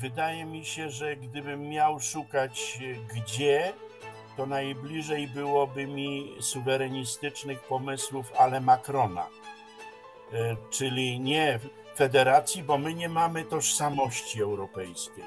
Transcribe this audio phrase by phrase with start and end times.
[0.00, 2.78] Wydaje mi się, że gdybym miał szukać
[3.14, 3.72] gdzie,
[4.36, 9.26] to najbliżej byłoby mi suwerenistycznych pomysłów, ale Macrona.
[10.32, 11.58] E, czyli nie
[11.96, 15.24] federacji, bo my nie mamy tożsamości europejskiej.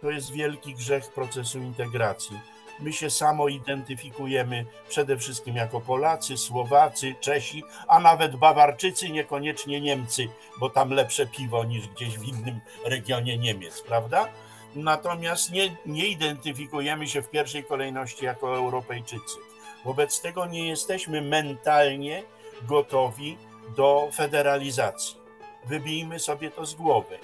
[0.00, 2.40] To jest wielki grzech procesu integracji.
[2.80, 10.28] My się samo identyfikujemy przede wszystkim jako Polacy, Słowacy, Czesi, a nawet Bawarczycy, niekoniecznie Niemcy,
[10.60, 14.28] bo tam lepsze piwo niż gdzieś w innym regionie Niemiec, prawda?
[14.74, 19.36] Natomiast nie, nie identyfikujemy się w pierwszej kolejności jako Europejczycy.
[19.84, 22.22] Wobec tego nie jesteśmy mentalnie
[22.62, 23.36] gotowi
[23.76, 25.16] do federalizacji.
[25.64, 27.18] Wybijmy sobie to z głowy.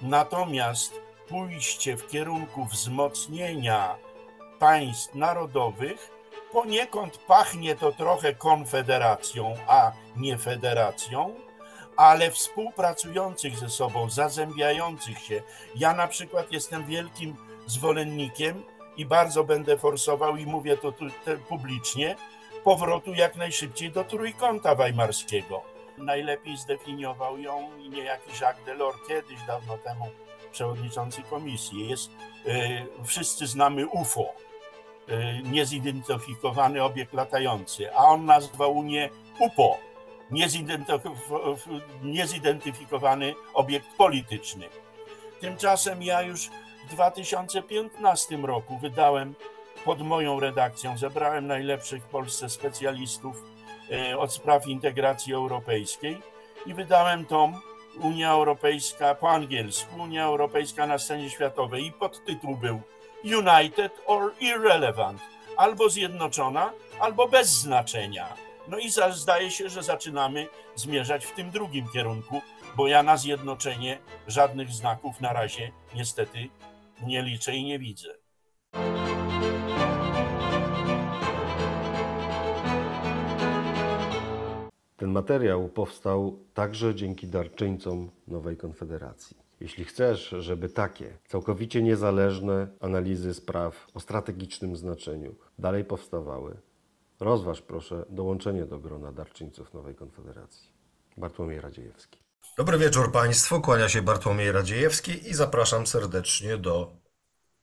[0.00, 3.96] Natomiast pójście w kierunku wzmocnienia
[4.64, 6.10] państw narodowych
[6.52, 11.34] poniekąd pachnie to trochę konfederacją, a nie federacją,
[11.96, 15.42] ale współpracujących ze sobą, zazębiających się.
[15.76, 18.62] Ja na przykład jestem wielkim zwolennikiem
[18.96, 21.04] i bardzo będę forsował i mówię to tu,
[21.48, 22.16] publicznie,
[22.64, 25.62] powrotu jak najszybciej do trójkąta weimarskiego.
[25.98, 30.08] Najlepiej zdefiniował ją niejaki Jacques Delors kiedyś, dawno temu,
[30.52, 31.88] przewodniczący komisji.
[31.88, 32.10] Jest,
[32.44, 34.43] yy, wszyscy znamy UFO,
[35.44, 39.78] niezidentyfikowany obiekt latający, a on nazwał Unię UPO,
[42.02, 44.68] niezidentyfikowany obiekt polityczny.
[45.40, 46.50] Tymczasem ja już
[46.86, 49.34] w 2015 roku wydałem
[49.84, 53.44] pod moją redakcją, zebrałem najlepszych w Polsce specjalistów
[53.90, 56.22] e, od spraw integracji europejskiej
[56.66, 57.60] i wydałem tom
[58.00, 62.80] Unia Europejska po angielsku, Unia Europejska na scenie światowej i podtytuł był
[63.24, 65.20] United or Irrelevant,
[65.56, 68.28] albo zjednoczona, albo bez znaczenia.
[68.68, 72.42] No i zdaje się, że zaczynamy zmierzać w tym drugim kierunku,
[72.76, 76.48] bo ja na zjednoczenie żadnych znaków na razie niestety
[77.06, 78.14] nie liczę i nie widzę.
[84.96, 89.43] Ten materiał powstał także dzięki darczyńcom Nowej Konfederacji.
[89.60, 96.56] Jeśli chcesz, żeby takie całkowicie niezależne analizy spraw o strategicznym znaczeniu dalej powstawały,
[97.20, 100.70] Rozważ proszę dołączenie do grona darczyńców Nowej Konfederacji.
[101.16, 102.18] Bartłomiej Radziejewski.
[102.58, 106.92] Dobry wieczór Państwu, kłania się Bartłomiej Radziejewski i zapraszam serdecznie do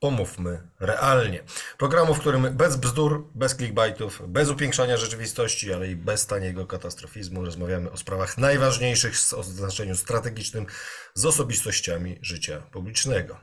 [0.02, 1.44] Pomówmy Realnie.
[1.78, 7.46] Programu, w którym bez bzdur, bez clickbaitów, bez upiększania rzeczywistości, ale i bez taniego katastrofizmu
[7.46, 10.66] rozmawiamy o sprawach najważniejszych o znaczeniu strategicznym
[11.14, 13.38] z osobistościami życia publicznego.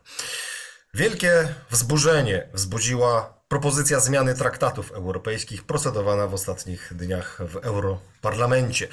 [0.94, 8.88] Wielkie wzburzenie wzbudziła propozycja zmiany traktatów europejskich procedowana w ostatnich dniach w Europarlamencie.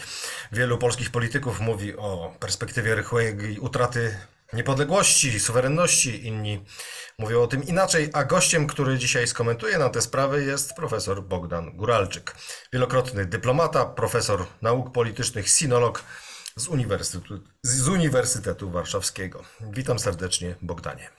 [0.51, 4.15] Wielu polskich polityków mówi o perspektywie rychłej utraty
[4.53, 6.65] niepodległości, suwerenności, inni
[7.19, 11.77] mówią o tym inaczej, a gościem, który dzisiaj skomentuje nam te sprawy jest profesor Bogdan
[11.77, 12.35] Guralczyk.
[12.73, 16.03] Wielokrotny dyplomata, profesor nauk politycznych, sinolog
[16.55, 19.43] z Uniwersytetu, z Uniwersytetu Warszawskiego.
[19.61, 21.09] Witam serdecznie, Bogdanie.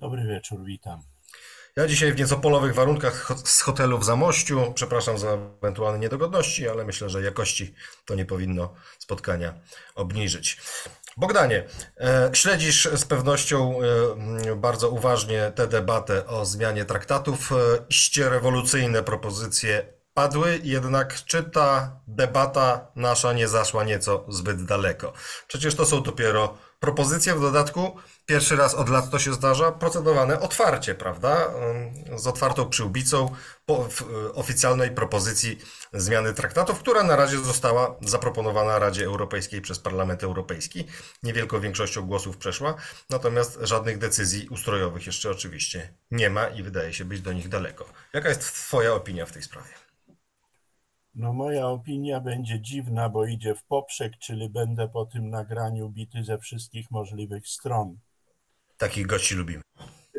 [0.00, 1.11] Dobry wieczór, witam.
[1.76, 4.72] Ja dzisiaj w nieco polowych warunkach z hotelu w Zamościu.
[4.74, 7.74] Przepraszam za ewentualne niedogodności, ale myślę, że jakości
[8.04, 9.54] to nie powinno spotkania
[9.94, 10.60] obniżyć.
[11.16, 11.64] Bogdanie,
[12.00, 13.78] e, śledzisz z pewnością
[14.46, 17.52] e, bardzo uważnie tę debatę o zmianie traktatów.
[17.52, 17.56] E,
[17.88, 25.12] iście rewolucyjne propozycje padły, jednak czy ta debata nasza nie zaszła nieco zbyt daleko?
[25.48, 27.96] Przecież to są dopiero propozycje w dodatku
[28.26, 31.50] pierwszy raz od lat to się zdarza, procedowane otwarcie, prawda?
[32.16, 33.34] Z otwartą przyłbicą
[33.66, 33.88] po
[34.34, 35.58] oficjalnej propozycji
[35.92, 40.86] zmiany traktatów, która na razie została zaproponowana Radzie Europejskiej przez Parlament Europejski.
[41.22, 42.74] Niewielką większością głosów przeszła,
[43.10, 47.84] natomiast żadnych decyzji ustrojowych jeszcze oczywiście nie ma i wydaje się być do nich daleko.
[48.12, 49.81] Jaka jest Twoja opinia w tej sprawie?
[51.14, 56.24] No moja opinia będzie dziwna, bo idzie w poprzek, czyli będę po tym nagraniu bity
[56.24, 57.98] ze wszystkich możliwych stron.
[58.76, 59.62] Takich gości lubimy.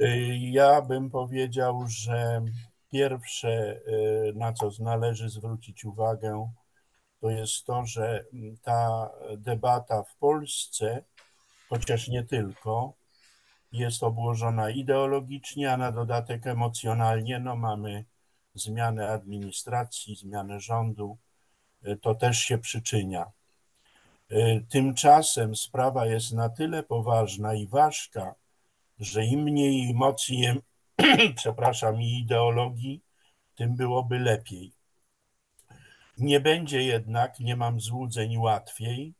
[0.01, 2.41] Y, ja bym powiedział, że
[2.91, 6.51] pierwsze, y, na co należy zwrócić uwagę,
[7.21, 8.25] to jest to, że
[8.61, 11.03] ta debata w Polsce,
[11.69, 12.93] chociaż nie tylko,
[13.71, 17.39] jest obłożona ideologicznie, a na dodatek emocjonalnie.
[17.39, 18.05] No mamy
[18.55, 21.17] zmianę administracji, zmianę rządu,
[21.87, 23.31] y, to też się przyczynia.
[24.69, 28.35] Tymczasem sprawa jest na tyle poważna i ważka,
[28.99, 30.47] że im mniej emocji,
[31.35, 33.01] przepraszam, i ideologii,
[33.55, 34.71] tym byłoby lepiej.
[36.17, 39.13] Nie będzie jednak, nie mam złudzeń, łatwiej,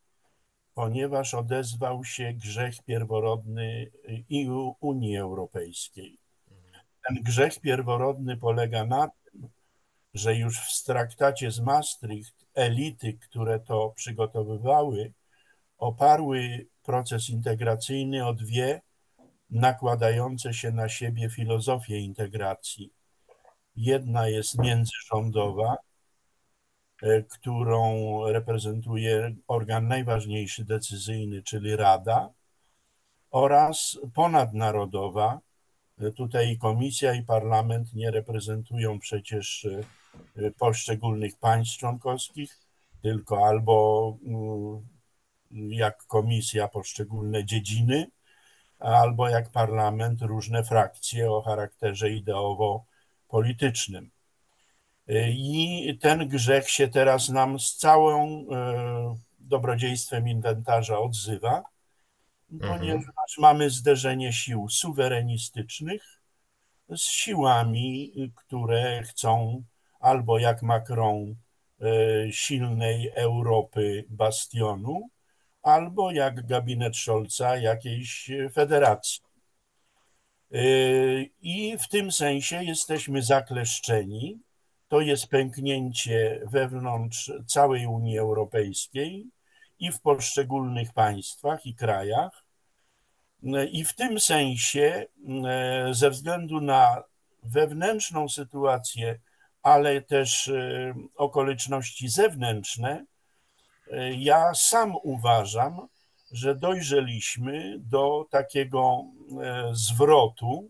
[0.73, 3.91] ponieważ odezwał się grzech pierworodny
[4.29, 4.49] i
[4.79, 6.17] Unii Europejskiej.
[7.07, 9.09] Ten grzech pierworodny polega na
[10.13, 15.13] że już w traktacie z Maastricht elity, które to przygotowywały,
[15.77, 18.81] oparły proces integracyjny o dwie
[19.49, 22.93] nakładające się na siebie filozofie integracji.
[23.75, 25.75] Jedna jest międzyrządowa,
[27.01, 32.29] e, którą reprezentuje organ najważniejszy decyzyjny, czyli Rada,
[33.31, 35.39] oraz ponadnarodowa.
[36.01, 40.02] E, tutaj komisja i parlament nie reprezentują przecież e,
[40.57, 42.59] poszczególnych państw członkowskich,
[43.01, 44.87] tylko albo mm,
[45.71, 48.07] jak komisja poszczególne dziedziny,
[48.79, 54.09] albo jak parlament różne frakcje o charakterze ideowo-politycznym.
[55.27, 61.63] I ten grzech się teraz nam z całą e, dobrodziejstwem inwentarza odzywa,
[62.51, 62.73] mhm.
[62.73, 66.21] ponieważ mamy zderzenie sił suwerenistycznych
[66.89, 69.63] z siłami, które chcą
[70.03, 71.35] albo jak Macron
[71.81, 75.09] e, silnej Europy bastionu,
[75.61, 79.23] albo jak gabinet Scholza jakiejś federacji.
[80.51, 84.39] Yy, I w tym sensie jesteśmy zakleszczeni.
[84.87, 89.27] To jest pęknięcie wewnątrz całej Unii Europejskiej
[89.79, 92.45] i w poszczególnych państwach i krajach.
[93.71, 95.05] I w tym sensie,
[95.91, 97.03] ze względu na
[97.43, 99.19] wewnętrzną sytuację,
[99.63, 103.05] ale też yy, okoliczności zewnętrzne,
[104.17, 105.87] ja sam uważam,
[106.31, 109.05] że dojrzeliśmy do takiego
[109.41, 110.69] e, zwrotu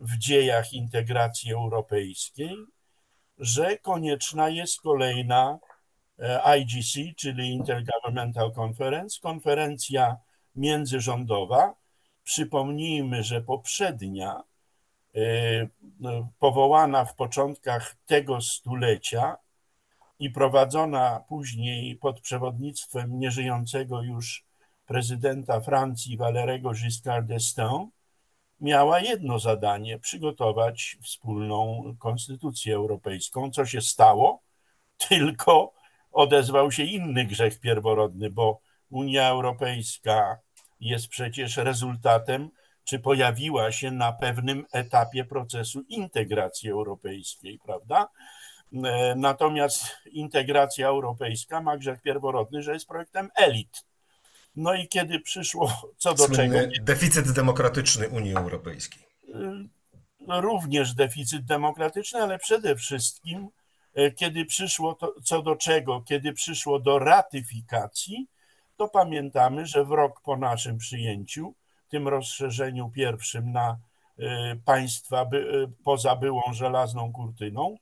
[0.00, 2.56] w dziejach integracji europejskiej,
[3.38, 5.58] że konieczna jest kolejna
[6.58, 10.16] IGC, czyli Intergovernmental Conference, konferencja
[10.54, 11.74] międzyrządowa.
[12.24, 14.42] Przypomnijmy, że poprzednia,
[16.38, 19.36] powołana w początkach tego stulecia,
[20.22, 24.44] i prowadzona później pod przewodnictwem nieżyjącego już
[24.86, 27.86] prezydenta Francji Valerego Giscard d'Estaing,
[28.60, 33.50] miała jedno zadanie przygotować wspólną konstytucję europejską.
[33.50, 34.42] Co się stało?
[35.08, 35.72] Tylko
[36.12, 38.60] odezwał się inny grzech pierworodny, bo
[38.90, 40.38] Unia Europejska
[40.80, 42.50] jest przecież rezultatem,
[42.84, 48.08] czy pojawiła się na pewnym etapie procesu integracji europejskiej, prawda?
[48.84, 53.84] E, natomiast integracja europejska ma grzech pierworodny, że jest projektem elit.
[54.56, 56.84] No i kiedy przyszło co do Słynny czego.
[56.84, 59.02] Deficyt demokratyczny Unii Europejskiej.
[60.28, 63.48] E, również deficyt demokratyczny, ale przede wszystkim,
[63.94, 68.26] e, kiedy przyszło to, co do czego, kiedy przyszło do ratyfikacji,
[68.76, 71.54] to pamiętamy, że w rok po naszym przyjęciu,
[71.92, 73.78] tym rozszerzeniu pierwszym na
[74.64, 75.26] państwa
[75.84, 77.76] poza byłą żelazną kurtyną,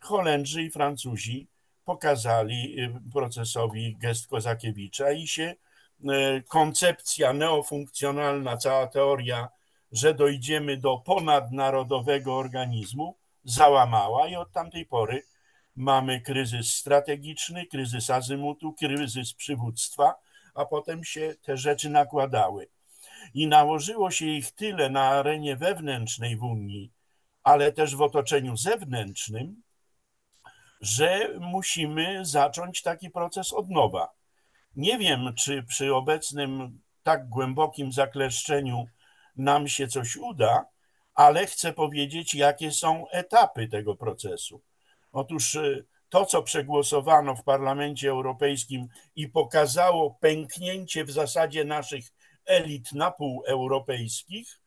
[0.00, 1.48] Holendrzy i Francuzi
[1.84, 5.54] pokazali y, procesowi gest Kozakiewicza i się
[6.00, 9.48] y, koncepcja neofunkcjonalna, cała teoria,
[9.92, 15.22] że dojdziemy do ponadnarodowego organizmu, załamała i od tamtej pory
[15.76, 20.14] mamy kryzys strategiczny, kryzys azymutu, kryzys przywództwa,
[20.54, 22.68] a potem się te rzeczy nakładały.
[23.34, 26.92] I nałożyło się ich tyle na arenie wewnętrznej w Unii,
[27.42, 29.62] ale też w otoczeniu zewnętrznym,
[30.80, 34.08] że musimy zacząć taki proces od nowa.
[34.76, 38.86] Nie wiem, czy przy obecnym tak głębokim zakleszczeniu
[39.36, 40.66] nam się coś uda,
[41.14, 44.62] ale chcę powiedzieć, jakie są etapy tego procesu.
[45.12, 52.04] Otóż y, to, co przegłosowano w Parlamencie Europejskim i pokazało pęknięcie w zasadzie naszych
[52.48, 54.60] elit na pół europejskich,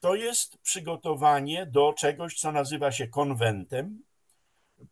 [0.00, 4.02] to jest przygotowanie do czegoś, co nazywa się konwentem,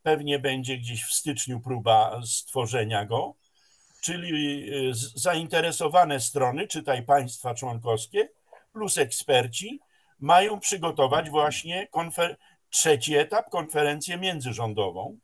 [0.03, 3.35] Pewnie będzie gdzieś w styczniu próba stworzenia go,
[4.01, 8.29] czyli y, zainteresowane strony, czytaj państwa członkowskie,
[8.73, 9.81] plus eksperci,
[10.21, 12.37] mają przygotować właśnie konfer-
[12.71, 15.19] trzeci etap, konferencję międzyrządową,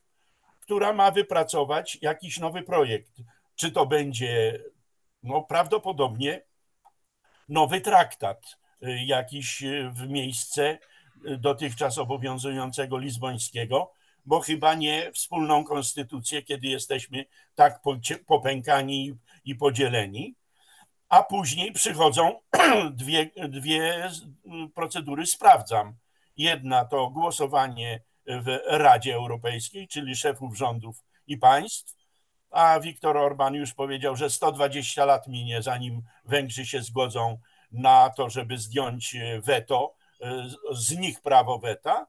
[0.60, 3.12] która ma wypracować jakiś nowy projekt.
[3.54, 4.60] Czy to będzie
[5.22, 6.42] no, prawdopodobnie
[7.48, 10.78] nowy traktat, y, jakiś y, w miejsce
[11.38, 13.92] dotychczas obowiązującego lizbońskiego,
[14.26, 17.24] bo chyba nie wspólną konstytucję, kiedy jesteśmy
[17.54, 17.80] tak
[18.26, 19.14] popękani
[19.44, 20.34] i podzieleni.
[21.08, 22.40] A później przychodzą
[22.92, 24.10] dwie, dwie
[24.74, 25.94] procedury, sprawdzam.
[26.36, 31.97] Jedna to głosowanie w Radzie Europejskiej, czyli szefów rządów i państw,
[32.50, 37.38] a Viktor Orban już powiedział, że 120 lat minie, zanim Węgrzy się zgodzą
[37.72, 39.94] na to, żeby zdjąć weto,
[40.72, 42.06] z nich prawo weta,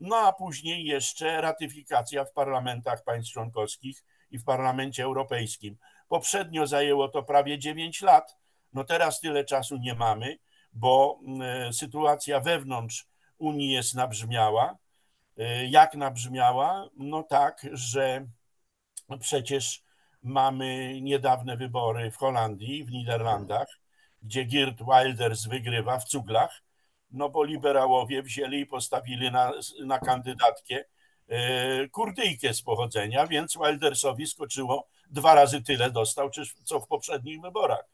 [0.00, 5.76] no a później jeszcze ratyfikacja w parlamentach państw członkowskich i w Parlamencie Europejskim.
[6.08, 8.36] Poprzednio zajęło to prawie 9 lat,
[8.72, 10.38] no teraz tyle czasu nie mamy,
[10.72, 13.06] bo mm, sytuacja wewnątrz
[13.38, 14.76] Unii jest nabrzmiała.
[15.38, 16.88] E, jak nabrzmiała?
[16.96, 18.26] No tak, że
[19.18, 19.82] przecież
[20.22, 23.68] mamy niedawne wybory w Holandii, w Niderlandach,
[24.22, 26.62] gdzie Geert Wilders wygrywa w cuglach,
[27.10, 29.52] no bo liberałowie wzięli i postawili na,
[29.84, 30.84] na kandydatkę
[31.28, 36.30] e, Kurdyjkę z pochodzenia, więc Wildersowi skoczyło dwa razy tyle dostał,
[36.64, 37.84] co w poprzednich wyborach.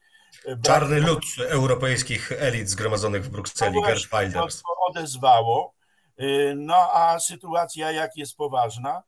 [0.45, 4.61] E, Czarny lud europejskich elit zgromadzonych w Brukseli, no Gerd Wilders.
[4.61, 5.73] To odezwało.
[6.17, 9.03] E, no a sytuacja jak jest poważna,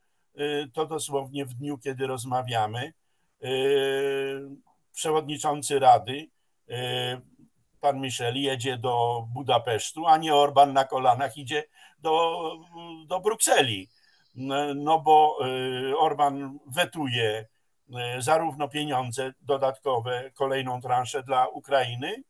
[0.74, 2.94] to dosłownie w dniu, kiedy rozmawiamy,
[4.94, 6.30] przewodniczący Rady
[7.80, 11.64] pan Michel jedzie do Budapesztu, a nie Orban na kolanach idzie
[12.00, 12.42] do,
[13.08, 13.90] do Brukseli.
[14.76, 15.40] No bo
[15.92, 17.46] y, Orban wetuje
[18.18, 22.24] y, zarówno pieniądze dodatkowe, kolejną transzę dla Ukrainy,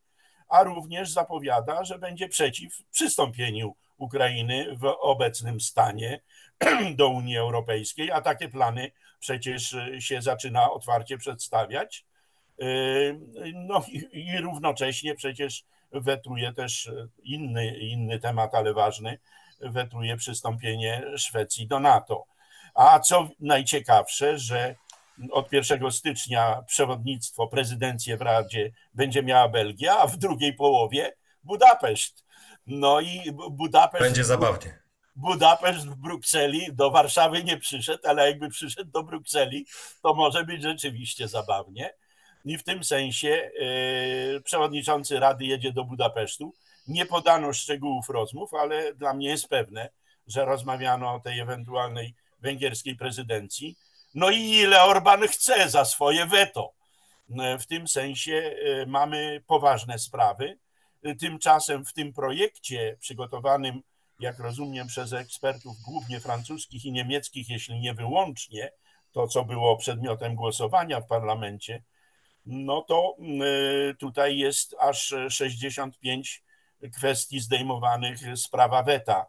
[0.49, 6.21] a również zapowiada, że będzie przeciw przystąpieniu Ukrainy w obecnym stanie
[6.95, 12.05] do Unii Europejskiej, a takie plany przecież się zaczyna otwarcie przedstawiać.
[12.57, 13.19] Yy,
[13.53, 16.91] no i, i równocześnie przecież wetuje też
[17.23, 19.19] inny, inny temat, ale ważny,
[19.61, 22.25] wetuje przystąpienie Szwecji do NATO.
[22.75, 24.75] A co najciekawsze, że
[25.31, 31.13] od 1 stycznia przewodnictwo, prezydencję w Radzie będzie miała Belgia, a w drugiej połowie
[31.43, 32.25] Budapeszt.
[32.67, 34.03] No i Budapeszt.
[34.03, 34.78] Będzie zabawnie.
[35.19, 39.65] Budapeszt w Brukseli do Warszawy nie przyszedł, ale jakby przyszedł do Brukseli,
[40.03, 41.93] to może być rzeczywiście zabawnie.
[42.45, 46.53] I w tym sensie e, przewodniczący Rady jedzie do Budapesztu.
[46.87, 49.89] Nie podano szczegółów rozmów, ale dla mnie jest pewne,
[50.27, 53.75] że rozmawiano o tej ewentualnej węgierskiej prezydencji.
[54.15, 56.73] No i ile Orban chce za swoje weto.
[57.39, 60.57] E, w tym sensie e, mamy poważne sprawy.
[61.19, 63.81] Tymczasem w tym projekcie przygotowanym,
[64.19, 68.71] jak rozumiem, przez ekspertów głównie francuskich i niemieckich, jeśli nie wyłącznie,
[69.11, 71.83] to co było przedmiotem głosowania w parlamencie,
[72.45, 73.15] no to
[73.91, 76.43] y, tutaj jest aż 65
[76.95, 79.25] kwestii zdejmowanych z prawa weta.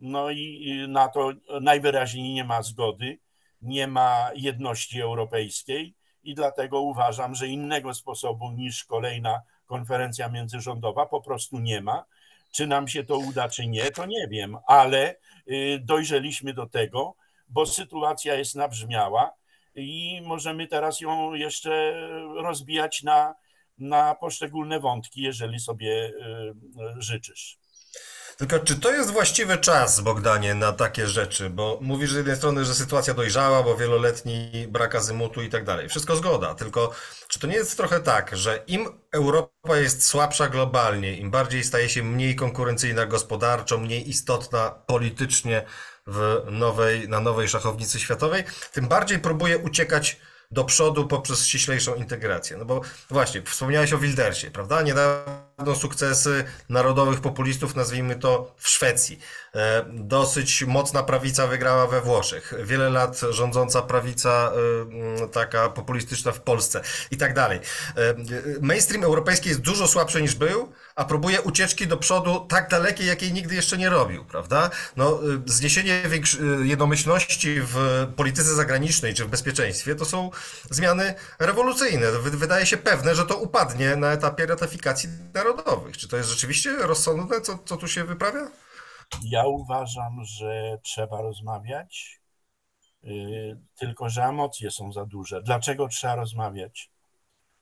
[0.00, 3.18] No i na to najwyraźniej nie ma zgody,
[3.62, 11.20] nie ma jedności europejskiej i dlatego uważam, że innego sposobu niż kolejna konferencja międzyrządowa po
[11.20, 12.04] prostu nie ma.
[12.58, 15.16] Czy nam się to uda, czy nie, to nie wiem, ale
[15.50, 17.14] y, dojrzeliśmy do tego,
[17.48, 19.32] bo sytuacja jest nabrzmiała
[19.74, 21.94] i możemy teraz ją jeszcze
[22.36, 23.34] rozbijać na,
[23.78, 26.12] na poszczególne wątki, jeżeli sobie y,
[26.96, 27.57] życzysz.
[28.38, 31.50] Tylko czy to jest właściwy czas, Bogdanie, na takie rzeczy?
[31.50, 35.88] Bo mówisz z jednej strony, że sytuacja dojrzała, bo wieloletni brak azymutu i tak dalej.
[35.88, 36.90] Wszystko zgoda, tylko
[37.28, 41.88] czy to nie jest trochę tak, że im Europa jest słabsza globalnie, im bardziej staje
[41.88, 45.64] się mniej konkurencyjna gospodarczo, mniej istotna politycznie
[46.06, 52.56] w nowej, na nowej szachownicy światowej, tym bardziej próbuje uciekać do przodu poprzez ściślejszą integrację.
[52.56, 54.82] No bo właśnie, wspomniałeś o Wildersie, prawda?
[54.82, 59.18] Niedawno sukcesy narodowych populistów, nazwijmy to w Szwecji.
[59.54, 62.54] E, dosyć mocna prawica wygrała we Włoszech.
[62.64, 64.52] Wiele lat rządząca prawica
[65.22, 67.60] e, taka populistyczna w Polsce i tak dalej.
[67.96, 68.14] E,
[68.60, 73.32] mainstream europejski jest dużo słabszy niż był, a próbuje ucieczki do przodu tak dalekiej, jakiej
[73.32, 74.70] nigdy jeszcze nie robił, prawda?
[74.96, 76.02] No, zniesienie
[76.62, 80.30] jednomyślności w polityce zagranicznej czy w bezpieczeństwie to są
[80.70, 82.06] zmiany rewolucyjne.
[82.22, 85.96] Wydaje się pewne, że to upadnie na etapie ratyfikacji narodowych.
[85.96, 88.50] Czy to jest rzeczywiście rozsądne, co, co tu się wyprawia?
[89.22, 92.20] Ja uważam, że trzeba rozmawiać,
[93.04, 95.42] y, tylko że emocje są za duże.
[95.42, 96.90] Dlaczego trzeba rozmawiać?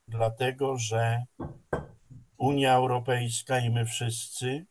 [0.08, 1.24] Dlatego, że
[2.38, 4.66] Unia Europejska i my wszyscy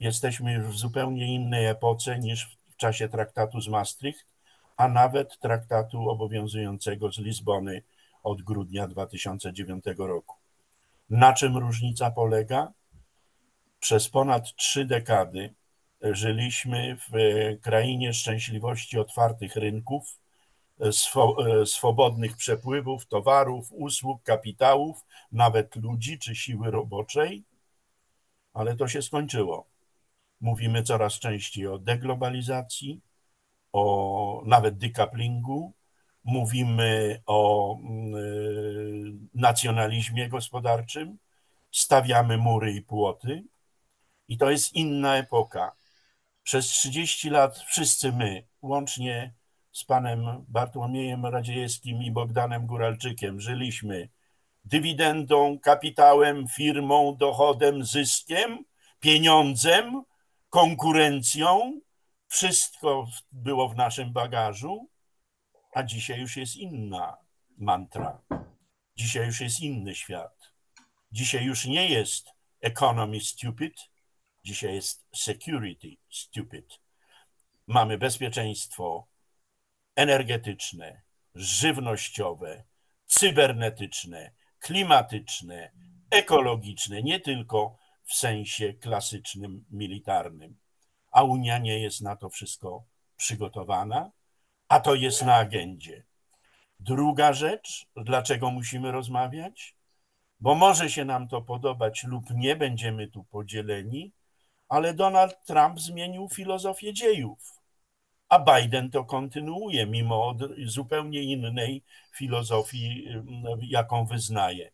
[0.00, 4.26] jesteśmy już w zupełnie innej epoce niż w czasie traktatu z Maastricht,
[4.76, 7.82] a nawet traktatu obowiązującego z Lizbony
[8.22, 10.36] od grudnia 2009 roku.
[11.10, 12.72] Na czym różnica polega?
[13.80, 15.54] Przez ponad trzy dekady
[16.02, 17.12] żyliśmy w
[17.60, 20.20] krainie szczęśliwości otwartych rynków,
[21.64, 27.44] swobodnych przepływów towarów, usług, kapitałów, nawet ludzi czy siły roboczej,
[28.52, 29.66] ale to się skończyło.
[30.40, 33.00] Mówimy coraz częściej o deglobalizacji,
[33.74, 35.72] o nawet decouplingu,
[36.24, 37.78] mówimy o
[39.34, 41.18] nacjonalizmie gospodarczym,
[41.72, 43.44] stawiamy mury i płoty.
[44.28, 45.72] I to jest inna epoka.
[46.42, 49.34] Przez 30 lat wszyscy my, łącznie
[49.72, 54.08] z panem Bartłomiejem Radziejewskim i Bogdanem Góralczykiem, żyliśmy
[54.64, 58.64] dywidendą, kapitałem, firmą, dochodem, zyskiem,
[59.00, 60.02] pieniądzem,
[60.50, 61.80] konkurencją.
[62.34, 64.88] Wszystko było w naszym bagażu,
[65.72, 67.16] a dzisiaj już jest inna
[67.58, 68.22] mantra.
[68.96, 70.52] Dzisiaj już jest inny świat.
[71.12, 73.74] Dzisiaj już nie jest economy stupid,
[74.44, 76.80] dzisiaj jest security stupid.
[77.66, 79.06] Mamy bezpieczeństwo
[79.96, 81.02] energetyczne,
[81.34, 82.64] żywnościowe,
[83.06, 85.70] cybernetyczne, klimatyczne,
[86.10, 90.63] ekologiczne, nie tylko w sensie klasycznym, militarnym.
[91.14, 92.84] A Unia nie jest na to wszystko
[93.16, 94.10] przygotowana,
[94.68, 96.04] a to jest na agendzie.
[96.80, 99.76] Druga rzecz, dlaczego musimy rozmawiać?
[100.40, 104.12] Bo może się nam to podobać lub nie, będziemy tu podzieleni,
[104.68, 107.60] ale Donald Trump zmienił filozofię dziejów,
[108.28, 110.34] a Biden to kontynuuje, mimo
[110.66, 111.82] zupełnie innej
[112.16, 113.08] filozofii,
[113.60, 114.70] jaką wyznaje.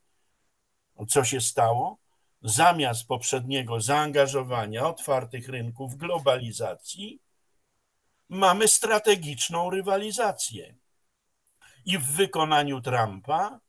[1.09, 2.00] Co się stało?
[2.43, 7.21] Zamiast poprzedniego zaangażowania otwartych rynków, globalizacji,
[8.29, 10.75] mamy strategiczną rywalizację.
[11.85, 13.61] I w wykonaniu Trumpa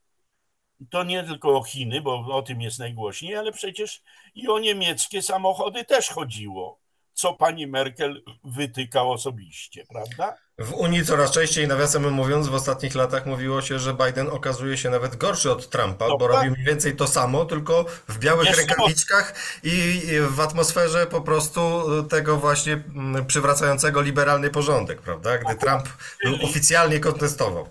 [0.89, 4.01] to nie tylko o Chiny, bo o tym jest najgłośniej, ale przecież
[4.35, 6.80] i o niemieckie samochody też chodziło,
[7.21, 10.35] co pani Merkel wytykał osobiście, prawda?
[10.57, 14.89] W Unii coraz częściej, nawiasem mówiąc, w ostatnich latach mówiło się, że Biden okazuje się
[14.89, 16.35] nawet gorszy od Trumpa, no, bo tak.
[16.35, 21.61] robi mniej więcej to samo, tylko w białych rękawiczkach i w atmosferze po prostu
[22.09, 25.37] tego właśnie mm, przywracającego liberalny porządek, prawda?
[25.37, 25.89] Gdy Trump
[26.21, 27.67] czyli, oficjalnie kontestował.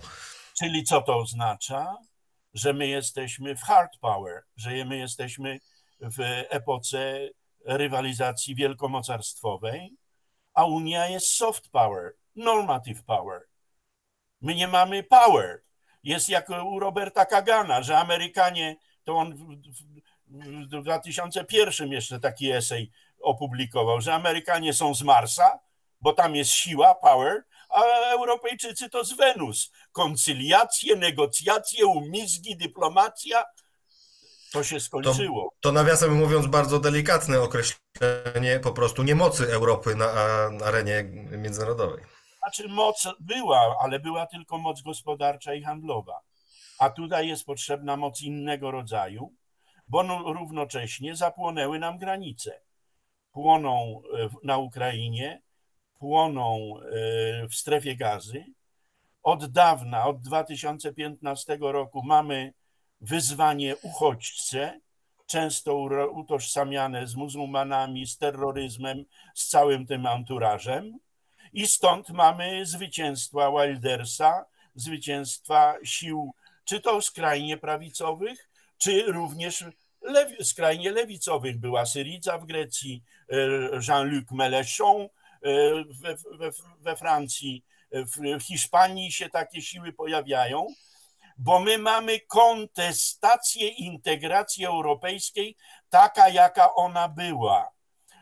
[0.59, 1.97] Czyli co to oznacza?
[2.55, 5.59] Że my jesteśmy w hard power, że my jesteśmy
[6.01, 7.29] w epoce
[7.65, 9.97] rywalizacji wielkomocarstwowej,
[10.55, 13.41] a Unia jest soft power, normative power.
[14.41, 15.63] My nie mamy power.
[16.03, 19.35] Jest jak u Roberta Kagana, że Amerykanie, to on
[20.27, 22.91] w 2001 jeszcze taki esej
[23.23, 25.59] opublikował, że Amerykanie są z Marsa,
[26.01, 27.83] bo tam jest siła, power, a
[28.13, 29.73] Europejczycy to z Wenus.
[29.93, 33.45] Koncyliacje, negocjacje, umizgi, dyplomacja.
[34.53, 35.45] To się skończyło.
[35.45, 40.11] To, to nawiasem mówiąc bardzo delikatne określenie po prostu niemocy Europy na
[40.65, 41.05] arenie
[41.39, 42.05] międzynarodowej.
[42.39, 46.21] Znaczy moc była, ale była tylko moc gospodarcza i handlowa.
[46.79, 49.35] A tutaj jest potrzebna moc innego rodzaju,
[49.89, 52.61] bo no, równocześnie zapłonęły nam granice.
[53.33, 55.43] Płoną e, na Ukrainie,
[55.99, 58.45] płoną e, w strefie gazy.
[59.23, 62.53] Od dawna, od 2015 roku mamy
[63.01, 64.81] wyzwanie uchodźce,
[65.27, 65.77] często
[66.13, 70.99] utożsamiane z muzułmanami, z terroryzmem, z całym tym anturażem.
[71.53, 76.35] I stąd mamy zwycięstwa Wildersa, zwycięstwa sił,
[76.65, 79.65] czy to skrajnie prawicowych, czy również
[80.43, 81.59] skrajnie lewicowych.
[81.61, 83.37] Była Syriza w Grecji, e,
[83.89, 85.09] Jean-Luc Mélenchon e,
[85.85, 90.67] we, we, we Francji, w Hiszpanii się takie siły pojawiają,
[91.43, 95.57] bo my mamy kontestację integracji europejskiej
[95.91, 97.71] taka, jaka ona była.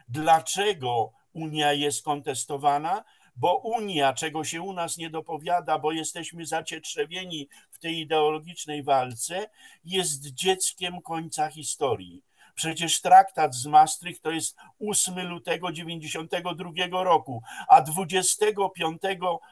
[0.09, 3.05] Dlaczego Unia jest kontestowana?
[3.41, 9.51] bo Unia, czego się u nas nie dopowiada, bo jesteśmy zacietrzewieni w tej ideologicznej walce,
[9.85, 12.23] jest dzieckiem końca historii.
[12.55, 19.03] Przecież traktat z Maastricht to jest 8 lutego 92 roku, a 25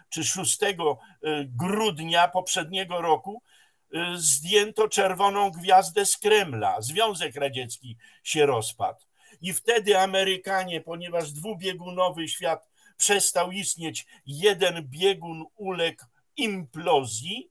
[0.08, 0.76] czy 6 y,
[1.44, 3.42] grudnia poprzedniego roku
[4.14, 6.80] zdjęto czerwoną gwiazdę z Kremla.
[6.80, 9.04] Związek Radziecki się rozpadł.
[9.40, 16.04] I wtedy Amerykanie, ponieważ dwubiegunowy świat przestał istnieć, jeden biegun uległ
[16.36, 17.50] implozji,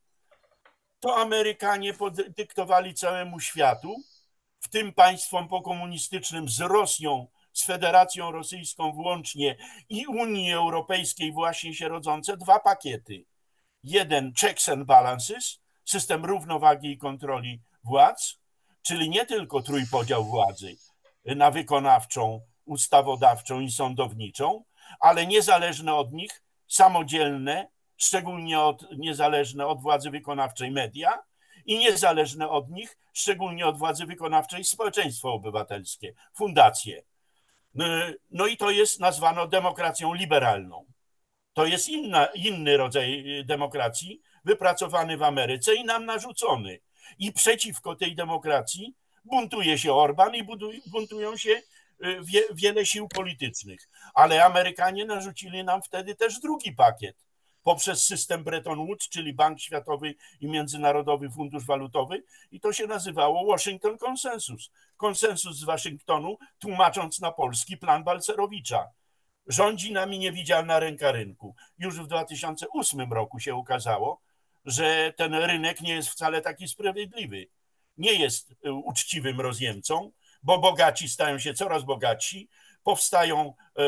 [1.00, 3.96] to Amerykanie podyktowali całemu światu,
[4.60, 9.58] w tym państwom pokomunistycznym z Rosją, z Federacją Rosyjską włącznie
[9.90, 13.26] i Unii Europejskiej właśnie się rodzące dwa pakiety.
[13.84, 18.38] Jeden checks and balances, system równowagi i kontroli władz,
[18.82, 20.76] czyli nie tylko trójpodział władzy
[21.26, 24.64] na wykonawczą, ustawodawczą i sądowniczą,
[25.00, 27.68] ale niezależne od nich, samodzielne,
[27.98, 31.24] szczególnie od, niezależne od władzy wykonawczej media
[31.66, 37.04] i niezależne od nich, szczególnie od władzy wykonawczej społeczeństwo obywatelskie, fundacje.
[37.74, 37.86] No,
[38.32, 40.86] no i to jest nazwano demokracją liberalną.
[41.54, 46.80] To jest inna, inny rodzaj demokracji, wypracowany w Ameryce i nam narzucony.
[47.20, 50.44] I przeciwko tej demokracji buntuje się Orban i
[50.88, 51.62] buntują się y,
[52.24, 53.90] wie, wiele sił politycznych.
[54.14, 57.26] Ale Amerykanie narzucili nam wtedy też drugi pakiet
[57.66, 63.46] poprzez system Bretton Woods, czyli Bank Światowy i Międzynarodowy Fundusz Walutowy, i to się nazywało
[63.46, 64.72] Washington Consensus.
[64.98, 68.90] Konsensus z Waszyngtonu, tłumacząc na polski plan Balcerowicza.
[69.48, 71.56] Rządzi nami niewidzialna ręka rynku.
[71.78, 74.22] Już w 2008 roku się ukazało,
[74.66, 77.48] że ten rynek nie jest wcale taki sprawiedliwy.
[77.98, 80.12] Nie jest y, uczciwym rozjemcą,
[80.44, 82.50] bo bogaci stają się coraz bogatsi,
[82.84, 83.84] powstają y,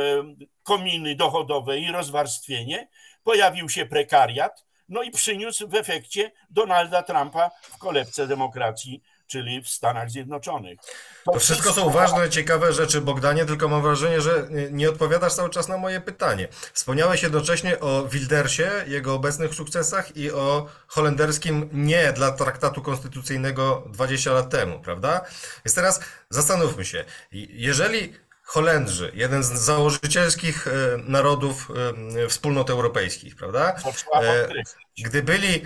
[0.63, 2.88] kominy dochodowe i rozwarstwienie,
[3.24, 9.70] pojawił się prekariat, no i przyniósł w efekcie Donalda Trumpa w kolebce demokracji czyli w
[9.70, 10.80] Stanach Zjednoczonych.
[11.26, 15.50] To, to wszystko są ważne, ciekawe rzeczy, Bogdanie, tylko mam wrażenie, że nie odpowiadasz cały
[15.50, 16.48] czas na moje pytanie.
[16.74, 24.34] Wspomniałeś jednocześnie o Wildersie, jego obecnych sukcesach i o holenderskim nie dla traktatu konstytucyjnego 20
[24.34, 25.26] lat temu, prawda?
[25.66, 28.13] Więc teraz zastanówmy się, jeżeli
[28.48, 31.72] Holendrzy, jeden z założycielskich e, narodów
[32.26, 33.76] e, wspólnot europejskich, prawda?
[34.22, 34.48] E,
[35.04, 35.62] gdy byli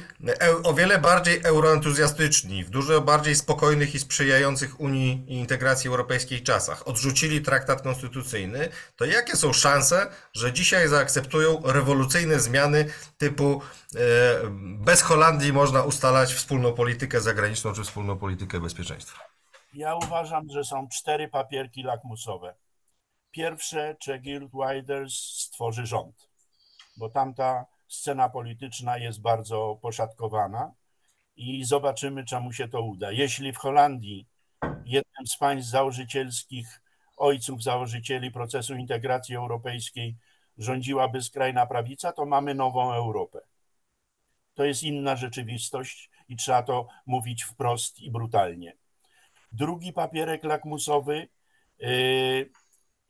[0.63, 6.87] o wiele bardziej euroentuzjastyczni, w dużo bardziej spokojnych i sprzyjających Unii i integracji europejskiej czasach,
[6.87, 12.85] odrzucili traktat konstytucyjny, to jakie są szanse, że dzisiaj zaakceptują rewolucyjne zmiany
[13.17, 13.61] typu
[14.57, 19.19] bez Holandii można ustalać wspólną politykę zagraniczną czy wspólną politykę bezpieczeństwa?
[19.73, 22.53] Ja uważam, że są cztery papierki lakmusowe.
[23.31, 26.29] Pierwsze, czy Guild Riders stworzy rząd,
[26.97, 30.73] bo tamta scena polityczna jest bardzo poszatkowana
[31.35, 33.11] i zobaczymy, czemu się to uda.
[33.11, 34.27] Jeśli w Holandii
[34.85, 36.81] jednym z państw założycielskich,
[37.17, 40.15] ojców założycieli procesu integracji europejskiej
[40.57, 43.39] rządziłaby skrajna prawica, to mamy nową Europę.
[44.53, 48.73] To jest inna rzeczywistość i trzeba to mówić wprost i brutalnie.
[49.51, 51.27] Drugi papierek lakmusowy
[51.79, 52.49] yy,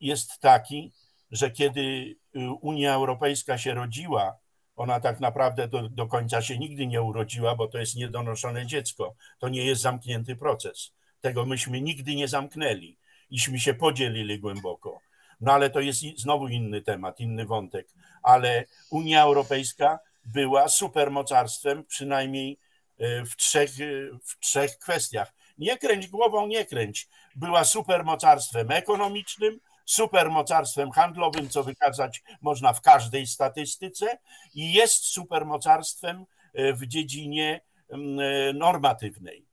[0.02, 0.92] jest taki,
[1.30, 4.36] że kiedy y, Unia Europejska się rodziła,
[4.76, 9.14] ona tak naprawdę do, do końca się nigdy nie urodziła, bo to jest niedonoszone dziecko.
[9.38, 10.92] To nie jest zamknięty proces.
[11.20, 12.96] Tego myśmy nigdy nie zamknęli.
[13.30, 15.00] Iśmy się podzielili głęboko.
[15.40, 17.88] No ale to jest znowu inny temat, inny wątek.
[18.22, 22.58] Ale Unia Europejska była supermocarstwem przynajmniej
[23.00, 25.32] y, w trzech, y, w trzech kwestiach.
[25.58, 27.08] Nie kręć głową, nie kręć.
[27.36, 34.18] Była supermocarstwem ekonomicznym, supermocarstwem handlowym, co wykazać można w każdej statystyce,
[34.54, 39.51] i jest supermocarstwem e, w dziedzinie mm, e, normatywnej.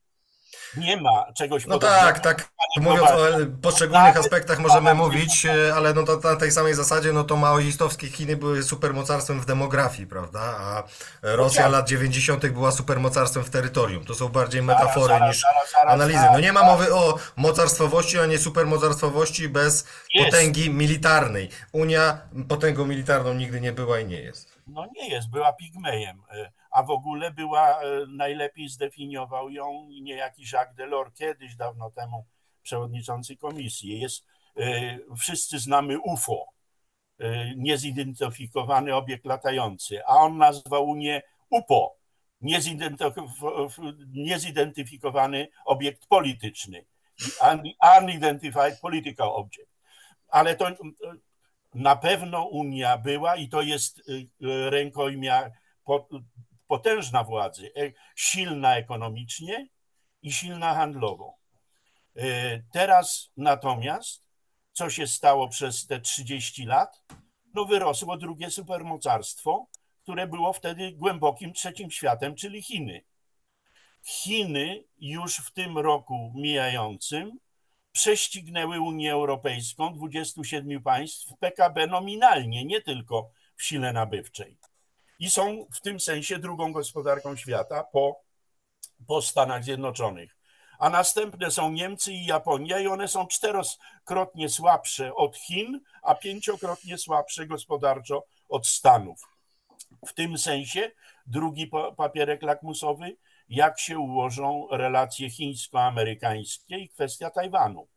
[0.76, 2.50] Nie ma czegoś No tak, tak.
[2.76, 3.16] Mówiąc o
[3.62, 8.08] poszczególnych aspektach możemy mówić, e, ale no to na tej samej zasadzie, no to maoistowskie
[8.08, 10.40] Chiny były supermocarstwem w demografii, prawda?
[10.40, 10.82] A
[11.22, 12.48] Rosja lat 90.
[12.48, 14.04] była supermocarstwem w terytorium.
[14.04, 15.44] To są bardziej metafory niż
[15.86, 16.24] analizy.
[16.32, 19.86] No nie ma mowy o mocarstwowości, a nie supermocarstwowości bez
[20.24, 21.48] potęgi militarnej.
[21.72, 24.60] Unia potęgą militarną nigdy nie była i nie jest.
[24.66, 30.42] No nie jest, była pigmejem e, a w ogóle była, e, najlepiej zdefiniował ją niejaki
[30.52, 32.26] Jacques Delors kiedyś, dawno temu,
[32.62, 34.00] przewodniczący komisji.
[34.00, 36.46] Jest, e, wszyscy znamy UFO,
[37.18, 41.96] e, niezidentyfikowany obiekt latający, a on nazwał Unię UPO,
[44.12, 46.84] niezidentyfikowany obiekt polityczny,
[48.00, 49.70] unidentified political object.
[50.28, 50.66] Ale to
[51.74, 54.02] na pewno Unia była i to jest
[54.70, 55.50] rękojmia
[56.70, 59.68] potężna władzy, e, silna ekonomicznie
[60.22, 61.36] i silna handlowo.
[62.16, 62.22] E,
[62.72, 64.28] teraz natomiast,
[64.72, 67.02] co się stało przez te 30 lat?
[67.54, 69.66] No wyrosło drugie supermocarstwo,
[70.02, 73.04] które było wtedy głębokim trzecim światem, czyli Chiny.
[74.04, 77.38] Chiny już w tym roku mijającym
[77.92, 84.69] prześcignęły Unię Europejską, 27 państw w PKB nominalnie, nie tylko w sile nabywczej
[85.20, 88.20] i są w tym sensie drugą gospodarką świata po,
[89.06, 90.36] po Stanach Zjednoczonych.
[90.78, 96.98] A następne są Niemcy i Japonia, i one są czterokrotnie słabsze od Chin, a pięciokrotnie
[96.98, 99.20] słabsze gospodarczo od Stanów.
[100.06, 100.90] W tym sensie
[101.26, 103.16] drugi papierek lakmusowy,
[103.48, 107.88] jak się ułożą relacje chińsko-amerykańskie i kwestia Tajwanu,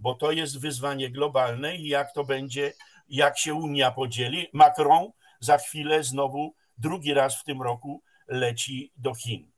[0.00, 2.72] bo to jest wyzwanie globalne i jak to będzie,
[3.08, 4.48] jak się Unia podzieli.
[4.52, 9.50] Macron za chwilę znowu drugi raz w tym roku leci do Chin.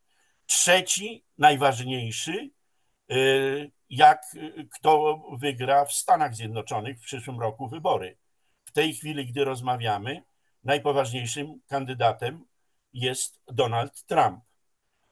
[0.47, 2.51] Trzeci, najważniejszy,
[3.13, 4.23] y, jak
[4.73, 8.19] kto wygra w Stanach Zjednoczonych w przyszłym roku wybory.
[8.65, 10.23] W tej chwili, gdy rozmawiamy,
[10.65, 12.45] najpoważniejszym kandydatem
[12.93, 14.45] jest Donald Trump.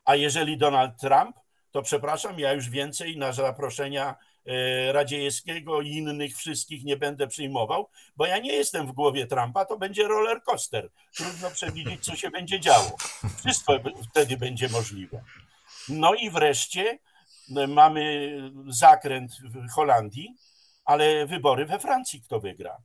[0.05, 1.37] A jeżeli Donald Trump,
[1.71, 4.17] to przepraszam, ja już więcej na zaproszenia
[4.93, 9.79] Radziejewskiego i innych wszystkich nie będę przyjmował, bo ja nie jestem w głowie Trumpa, to
[9.79, 10.91] będzie roller coaster.
[11.17, 12.97] Trudno przewidzieć, co się będzie działo.
[13.39, 13.73] Wszystko
[14.11, 15.23] wtedy będzie możliwe.
[15.89, 16.99] No i wreszcie
[17.57, 18.33] e, mamy
[18.69, 20.35] zakręt w Holandii,
[20.85, 22.77] ale wybory we Francji kto wygra.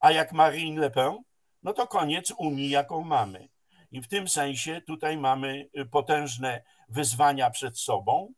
[0.00, 1.18] A jak Marine Le Pen,
[1.62, 3.48] no to koniec Unii, jaką mamy.
[3.90, 8.32] I w tym sensie tutaj mamy potężne wyzwania przed sobą.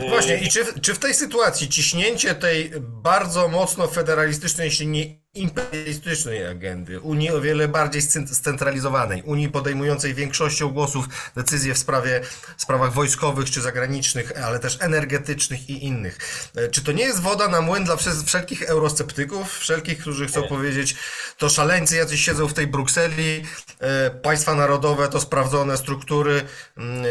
[0.00, 5.26] No właśnie, i czy, czy w tej sytuacji ciśnięcie tej bardzo mocno federalistycznej, jeśli nie
[5.36, 12.20] imperialistycznej agendy, Unii o wiele bardziej scentralizowanej, Unii podejmującej większością głosów decyzje w sprawie,
[12.56, 16.18] sprawach wojskowych czy zagranicznych, ale też energetycznych i innych.
[16.56, 20.48] E, czy to nie jest woda na młyn dla wszelkich eurosceptyków, wszelkich, którzy chcą nie.
[20.48, 20.96] powiedzieć,
[21.38, 23.44] to szaleńcy jacyś siedzą w tej Brukseli,
[23.80, 26.42] e, państwa narodowe to sprawdzone struktury,
[26.76, 27.04] mm,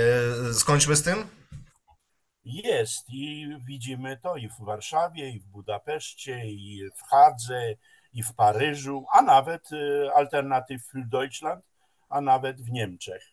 [0.49, 1.23] e, skończmy z tym?
[2.45, 7.73] Jest i widzimy to i w Warszawie, i w Budapeszcie, i w Hadze,
[8.13, 11.65] i w Paryżu, a nawet y, Alternatyw für Deutschland,
[12.09, 13.23] a nawet w Niemczech.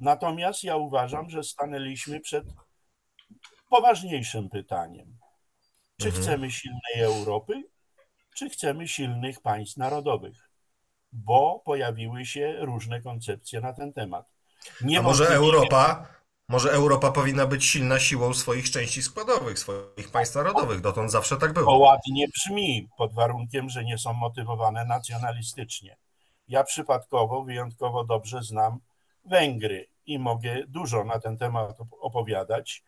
[0.00, 2.44] Natomiast ja uważam, że stanęliśmy przed
[3.68, 5.18] poważniejszym pytaniem.
[6.00, 6.24] Czy mhm.
[6.24, 7.64] chcemy silnej Europy,
[8.34, 10.50] czy chcemy silnych państw narodowych?
[11.12, 14.26] Bo pojawiły się różne koncepcje na ten temat.
[14.80, 16.06] Nie a może Europa
[16.48, 20.80] może Europa powinna być silna siłą swoich części składowych, swoich państw narodowych.
[20.80, 21.66] Dotąd zawsze tak było.
[21.66, 25.96] To ładnie brzmi, pod warunkiem, że nie są motywowane nacjonalistycznie.
[26.48, 28.78] Ja przypadkowo, wyjątkowo dobrze znam
[29.24, 32.82] Węgry i mogę dużo na ten temat opowiadać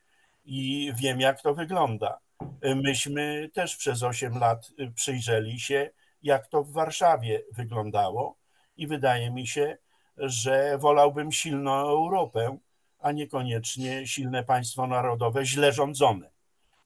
[0.44, 2.18] i wiem, jak to wygląda.
[2.62, 5.90] Myśmy też przez 8 lat przyjrzeli się,
[6.22, 8.36] jak to w Warszawie wyglądało
[8.76, 9.76] i wydaje mi się,
[10.16, 12.58] że wolałbym silną Europę,
[13.04, 16.30] a niekoniecznie silne państwo narodowe źle rządzone.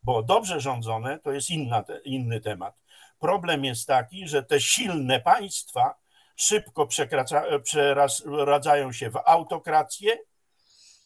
[0.03, 2.75] Bo dobrze rządzone to jest inna, inny temat.
[3.19, 5.95] Problem jest taki, że te silne państwa
[6.37, 6.89] szybko
[7.63, 10.19] przeradzają się w autokrację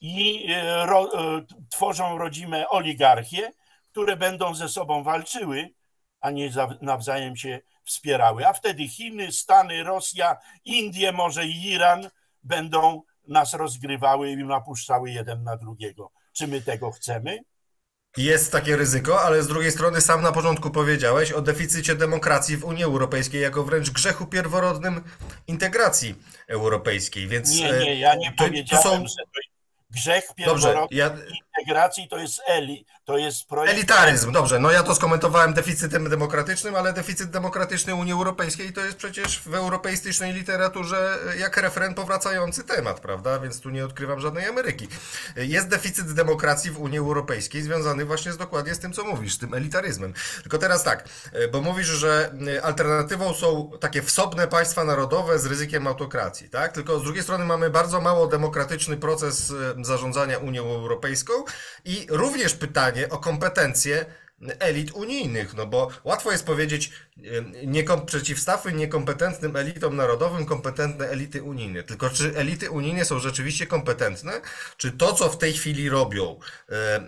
[0.01, 3.53] i e, ro, e, tworzą rodzime oligarchie,
[3.91, 5.71] które będą ze sobą walczyły,
[6.21, 8.47] a nie nawzajem się wspierały.
[8.47, 12.11] A wtedy Chiny, Stany, Rosja, Indie, może i Iran
[12.43, 16.11] będą nas rozgrywały i napuszczały jeden na drugiego.
[16.33, 17.39] Czy my tego chcemy?
[18.17, 22.65] Jest takie ryzyko, ale z drugiej strony sam na początku powiedziałeś o deficycie demokracji w
[22.65, 25.05] Unii Europejskiej jako wręcz grzechu pierworodnym
[25.47, 26.15] integracji
[26.49, 27.51] europejskiej, więc...
[27.51, 29.07] Nie, nie, ja nie to, powiedziałem, to są...
[29.07, 29.41] że to
[29.93, 31.17] Grzech pierworodny ja...
[31.59, 33.75] integracji to jest eli, to jest projekt...
[33.75, 34.59] Elitaryzm, dobrze.
[34.59, 39.55] No ja to skomentowałem deficytem demokratycznym, ale deficyt demokratyczny Unii Europejskiej to jest przecież w
[39.55, 43.39] europeistycznej literaturze jak refren powracający temat, prawda?
[43.39, 44.89] Więc tu nie odkrywam żadnej Ameryki.
[45.37, 49.39] Jest deficyt demokracji w Unii Europejskiej związany właśnie z dokładnie z tym, co mówisz, z
[49.39, 50.15] tym elitaryzmem.
[50.43, 51.09] Tylko teraz tak,
[51.53, 56.73] bo mówisz, że alternatywą są takie wsobne państwa narodowe z ryzykiem autokracji, tak?
[56.73, 61.33] Tylko z drugiej strony mamy bardzo mało demokratyczny proces zarządzania Unią Europejską
[61.85, 64.07] i również pytanie o kompetencje
[64.59, 66.93] elit unijnych, no bo łatwo jest powiedzieć
[67.67, 71.83] niekom, przeciwstawy niekompetentnym elitom narodowym kompetentne elity unijne.
[71.83, 74.33] Tylko czy elity unijne są rzeczywiście kompetentne?
[74.77, 77.03] Czy to, co w tej chwili robią, e, e,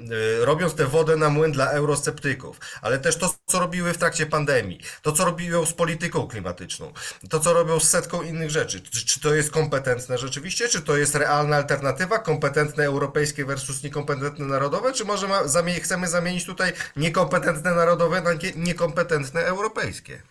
[0.44, 4.80] robiąc tę wodę na młyn dla eurosceptyków, ale też to, co robiły w trakcie pandemii,
[5.02, 6.92] to, co robią z polityką klimatyczną,
[7.30, 10.96] to, co robią z setką innych rzeczy, czy, czy to jest kompetentne rzeczywiście, czy to
[10.96, 16.72] jest realna alternatywa, kompetentne europejskie versus niekompetentne narodowe, czy może ma, zamie chcemy zamienić tutaj
[16.96, 20.22] niekompetentne narodowe na niekompetentne europejskie?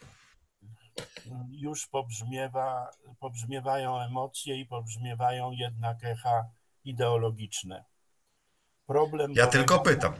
[1.51, 6.43] Już pobrzmiewa, pobrzmiewają emocje i pobrzmiewają jednak echa
[6.83, 7.83] ideologiczne.
[8.87, 10.13] Problem ja polega, tylko pytam.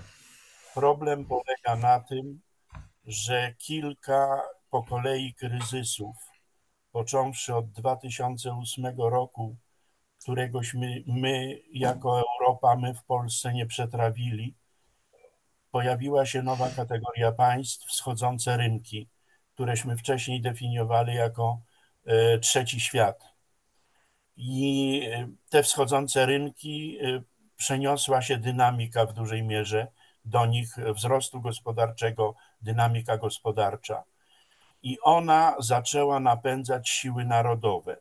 [0.74, 2.42] Problem polega na tym,
[3.06, 6.16] że kilka po kolei kryzysów,
[6.92, 9.56] począwszy od 2008 roku,
[10.22, 14.56] któregośmy my jako Europa, my w Polsce nie przetrawili,
[15.72, 19.08] pojawiła się nowa kategoria państw, wschodzące rynki
[19.54, 21.62] któreśmy wcześniej definiowali jako
[22.06, 23.24] e, trzeci świat.
[24.36, 27.22] I e, te wschodzące rynki e,
[27.56, 29.88] przeniosła się dynamika w dużej mierze
[30.26, 34.04] do nich wzrostu gospodarczego, dynamika gospodarcza.
[34.84, 37.98] I ona zaczęła napędzać siły narodowe.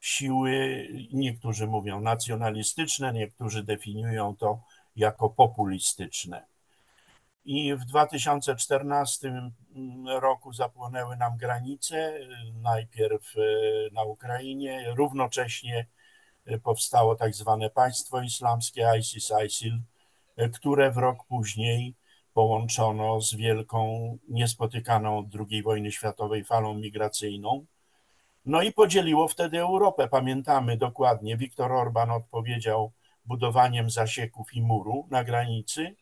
[0.00, 4.60] Siły, niektórzy mówią nacjonalistyczne, niektórzy definiują to
[4.96, 6.46] jako populistyczne.
[7.44, 9.52] I w 2014
[10.20, 12.12] roku zapłonęły nam granice,
[12.54, 13.40] najpierw e,
[13.92, 15.86] na Ukrainie, równocześnie
[16.62, 19.80] powstało tak zwane państwo islamskie ISIS, ISIL,
[20.54, 21.94] które w rok później
[22.34, 27.66] połączono z wielką, niespotykaną od II wojny światowej falą migracyjną.
[28.46, 30.08] No i podzieliło wtedy Europę.
[30.08, 32.92] Pamiętamy dokładnie, Viktor Orban odpowiedział
[33.24, 35.96] budowaniem zasieków i muru na granicy,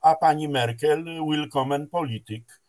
[0.00, 2.60] a pani Merkel willkommen polityk.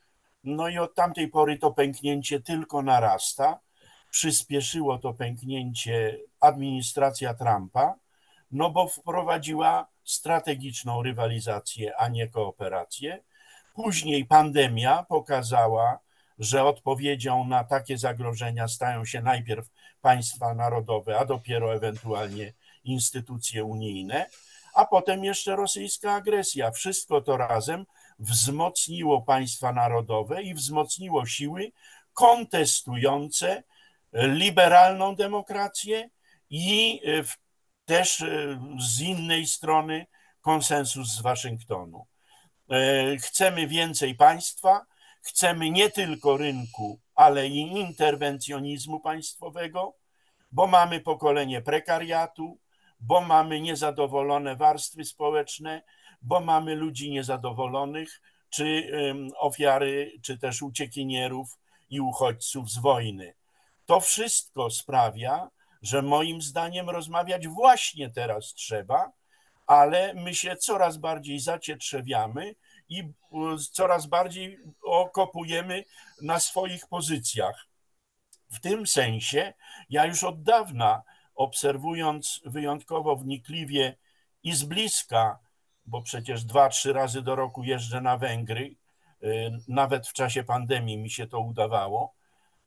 [0.43, 3.59] No i od tamtej pory to pęknięcie tylko narasta.
[4.11, 7.95] Przyspieszyło to pęknięcie administracja Trumpa,
[8.51, 13.23] no bo wprowadziła strategiczną rywalizację, a nie kooperację.
[13.73, 15.99] Później pandemia pokazała,
[16.39, 19.67] że odpowiedzią na takie zagrożenia stają się najpierw
[20.01, 24.25] państwa narodowe, a dopiero ewentualnie instytucje unijne,
[24.73, 26.71] a potem jeszcze rosyjska agresja.
[26.71, 27.85] Wszystko to razem
[28.19, 31.71] wzmocniło państwa narodowe i wzmocniło siły
[32.13, 33.63] kontestujące
[34.13, 36.09] liberalną demokrację
[36.49, 37.01] i
[37.91, 38.23] też
[38.79, 40.05] z innej strony
[40.41, 42.05] konsensus z Waszyngtonu.
[43.19, 44.85] Chcemy więcej państwa,
[45.21, 49.95] chcemy nie tylko rynku, ale i interwencjonizmu państwowego,
[50.51, 52.57] bo mamy pokolenie prekariatu,
[52.99, 55.81] bo mamy niezadowolone warstwy społeczne,
[56.21, 58.91] bo mamy ludzi niezadowolonych, czy
[59.39, 63.33] ofiary, czy też uciekinierów i uchodźców z wojny.
[63.85, 65.49] To wszystko sprawia,
[65.81, 69.11] że moim zdaniem rozmawiać właśnie teraz trzeba,
[69.67, 72.55] ale my się coraz bardziej zacietrzewiamy
[72.89, 73.03] i
[73.71, 75.83] coraz bardziej okopujemy
[76.21, 77.67] na swoich pozycjach.
[78.49, 79.53] W tym sensie
[79.89, 81.03] ja już od dawna
[81.35, 83.97] obserwując wyjątkowo wnikliwie
[84.43, 85.39] i z bliska,
[85.85, 88.75] bo przecież dwa, trzy razy do roku jeżdżę na Węgry,
[89.23, 92.13] y, nawet w czasie pandemii mi się to udawało.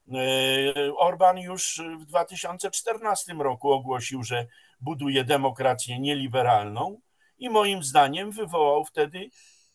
[0.08, 4.46] Y, Orban już w 2014 roku ogłosił, że
[4.80, 7.00] buduje demokrację nieliberalną
[7.38, 9.30] i moim zdaniem wywołał wtedy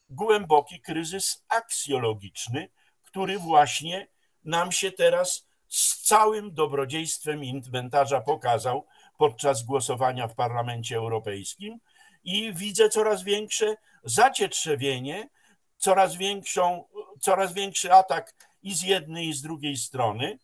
[0.10, 2.70] głęboki kryzys aksjologiczny,
[3.04, 4.08] który właśnie
[4.44, 8.86] nam się teraz z całym dobrodziejstwem inwentarza pokazał
[9.18, 11.80] podczas głosowania w Parlamencie Europejskim
[12.24, 15.30] i widzę coraz większe zacietrzewienie,
[15.78, 16.86] coraz, większą,
[17.20, 20.40] coraz większy atak i z jednej, i z drugiej strony.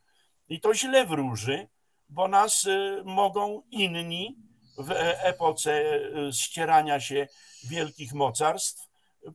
[0.50, 1.68] I to źle wróży,
[2.10, 4.36] bo nas y, mogą inni
[4.78, 5.96] w e, epoce
[6.30, 7.28] y, ścierania się
[7.64, 8.88] wielkich mocarstw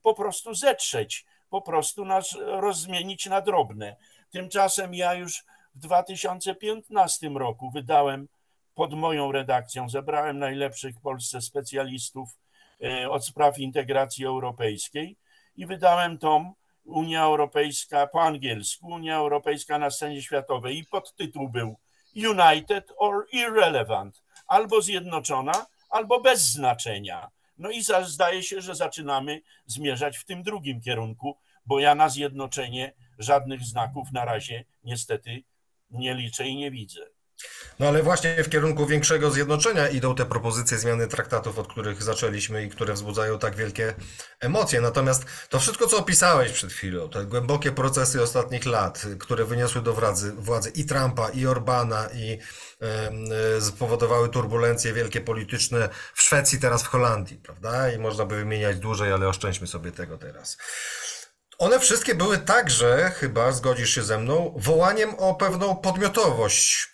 [0.02, 3.96] po prostu zetrzeć, po prostu nas rozmienić na drobne.
[4.30, 8.28] Tymczasem ja już w 2015 roku wydałem
[8.74, 12.38] pod moją redakcją, zebrałem najlepszych w Polsce specjalistów
[12.84, 15.16] e, od spraw integracji europejskiej
[15.56, 16.54] i wydałem tom
[16.90, 21.76] Unia Europejska po angielsku, Unia Europejska na scenie światowej i podtytuł był
[22.16, 27.31] United or Irrelevant, albo zjednoczona, albo bez znaczenia.
[27.59, 32.92] No i zdaje się, że zaczynamy zmierzać w tym drugim kierunku, bo ja na zjednoczenie
[33.18, 35.42] żadnych znaków na razie niestety
[35.90, 37.07] nie liczę i nie widzę.
[37.81, 42.64] No ale właśnie w kierunku większego zjednoczenia idą te propozycje zmiany traktatów, od których zaczęliśmy
[42.64, 43.94] i które wzbudzają tak wielkie
[44.40, 44.81] emocje.
[44.81, 49.94] Natomiast to wszystko, co opisałeś przed chwilą, te głębokie procesy ostatnich lat, które wyniosły do
[49.94, 52.38] władzy, władzy i Trumpa, i Orbana, i
[53.57, 57.92] e, spowodowały turbulencje wielkie polityczne w Szwecji, teraz w Holandii, prawda?
[57.92, 60.59] I można by wymieniać dłużej, ale oszczędźmy sobie tego teraz.
[61.59, 66.90] One wszystkie były także, chyba zgodzisz się ze mną, wołaniem o pewną podmiotowość,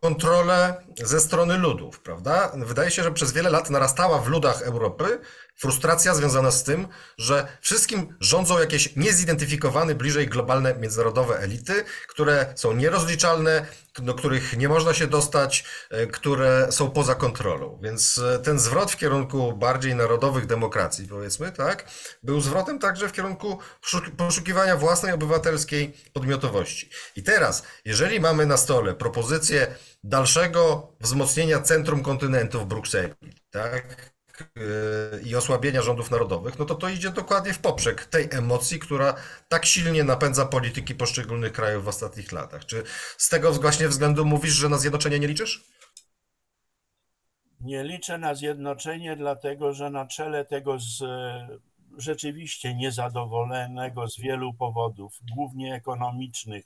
[0.00, 2.52] kontrolę ze strony ludów, prawda?
[2.56, 5.20] Wydaje się, że przez wiele lat narastała w ludach Europy
[5.56, 6.88] frustracja związana z tym,
[7.18, 13.66] że wszystkim rządzą jakieś niezidentyfikowane bliżej globalne międzynarodowe elity, które są nierozliczalne,
[13.98, 17.78] do których nie można się dostać, e, które są poza kontrolą.
[17.82, 21.90] Więc e, ten zwrot w kierunku bardziej narodowych demokracji, powiedzmy, tak,
[22.22, 23.58] był zwrotem także w kierunku
[24.16, 26.90] poszukiwania własnej obywatelskiej podmiotowości.
[27.16, 29.66] I teraz, jeżeli mamy na stole propozycję
[30.04, 33.14] dalszego wzmocnienia centrum kontynentu w Brukseli,
[33.50, 34.13] tak,
[35.24, 39.14] i osłabienia rządów narodowych, no to to idzie dokładnie w poprzek tej emocji, która
[39.48, 42.64] tak silnie napędza polityki poszczególnych krajów w ostatnich latach.
[42.64, 42.82] Czy
[43.18, 45.64] z tego właśnie względu mówisz, że na zjednoczenie nie liczysz?
[47.60, 51.02] Nie liczę na zjednoczenie, dlatego że na czele tego z
[51.98, 56.64] rzeczywiście niezadowolonego z wielu powodów, głównie ekonomicznych,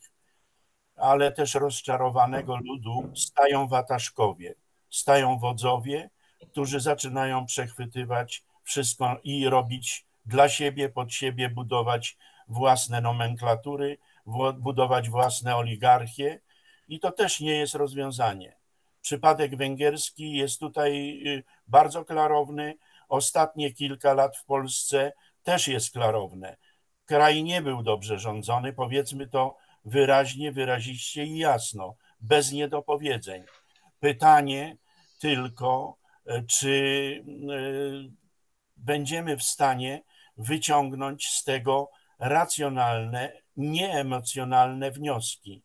[0.97, 4.55] ale też rozczarowanego ludu, stają wataszkowie,
[4.91, 6.11] stają wodzowie,
[6.51, 12.17] którzy zaczynają przechwytywać wszystko i robić dla siebie, pod siebie, budować
[12.49, 13.99] własne nomenklatury,
[14.59, 16.41] budować własne oligarchie
[16.89, 18.57] i to też nie jest rozwiązanie.
[19.01, 22.79] Przypadek węgierski jest tutaj y, bardzo klarowny.
[23.09, 25.13] Ostatnie kilka lat w Polsce
[25.43, 26.57] też jest klarowne.
[27.07, 33.45] Kraj nie był dobrze rządzony, powiedzmy to wyraźnie, wyraziście i jasno, bez niedopowiedzeń.
[34.01, 34.77] Pytanie
[35.21, 35.97] tylko,
[36.49, 38.19] czy e,
[38.77, 40.03] będziemy w stanie
[40.37, 45.63] wyciągnąć z tego racjonalne, nieemocjonalne wnioski.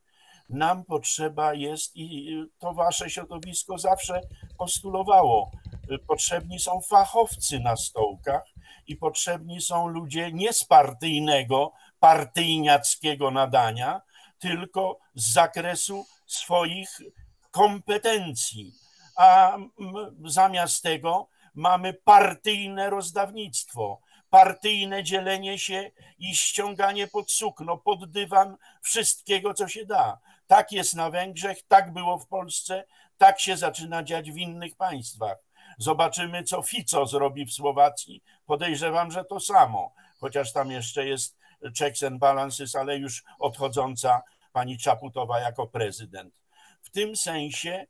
[0.49, 4.21] Nam potrzeba jest, i to wasze środowisko zawsze
[4.57, 5.51] postulowało,
[6.07, 8.43] potrzebni są fachowcy na stołkach
[8.87, 14.01] i potrzebni są ludzie nie z partyjnego, partyjniackiego nadania,
[14.39, 17.01] tylko z zakresu swoich
[17.51, 18.82] kompetencji.
[19.15, 19.57] A
[20.25, 29.53] zamiast tego mamy partyjne rozdawnictwo, partyjne dzielenie się i ściąganie pod sukno, pod dywan wszystkiego,
[29.53, 30.19] co się da.
[30.47, 32.85] Tak jest na Węgrzech, tak było w Polsce,
[33.17, 35.37] tak się zaczyna dziać w innych państwach.
[35.77, 38.23] Zobaczymy, co Fico zrobi w Słowacji.
[38.45, 41.37] Podejrzewam, że to samo, chociaż tam jeszcze jest
[41.79, 46.33] checks and balances, ale już odchodząca pani Czaputowa jako prezydent.
[46.81, 47.85] W tym sensie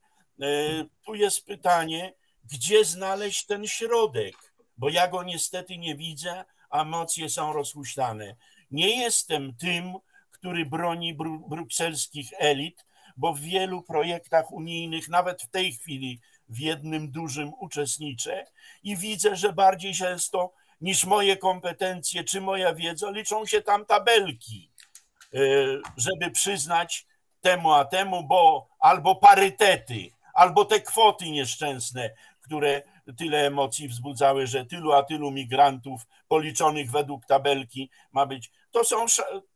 [1.04, 2.14] tu jest pytanie,
[2.52, 8.36] gdzie znaleźć ten środek, bo ja go niestety nie widzę, a emocje są rozhuśtane.
[8.70, 9.94] Nie jestem tym,
[10.30, 12.84] który broni bru brukselskich elit,
[13.16, 18.46] bo w wielu projektach unijnych, nawet w tej chwili w jednym dużym uczestniczę
[18.82, 24.70] i widzę, że bardziej często niż moje kompetencje czy moja wiedza liczą się tam tabelki,
[25.34, 25.38] e,
[25.96, 27.06] żeby przyznać
[27.40, 32.10] temu a temu, bo albo parytety, albo te kwoty nieszczęsne,
[32.40, 32.82] które
[33.18, 38.50] tyle emocji wzbudzały, że tylu a tylu migrantów policzonych według tabelki ma być.
[38.70, 39.06] To są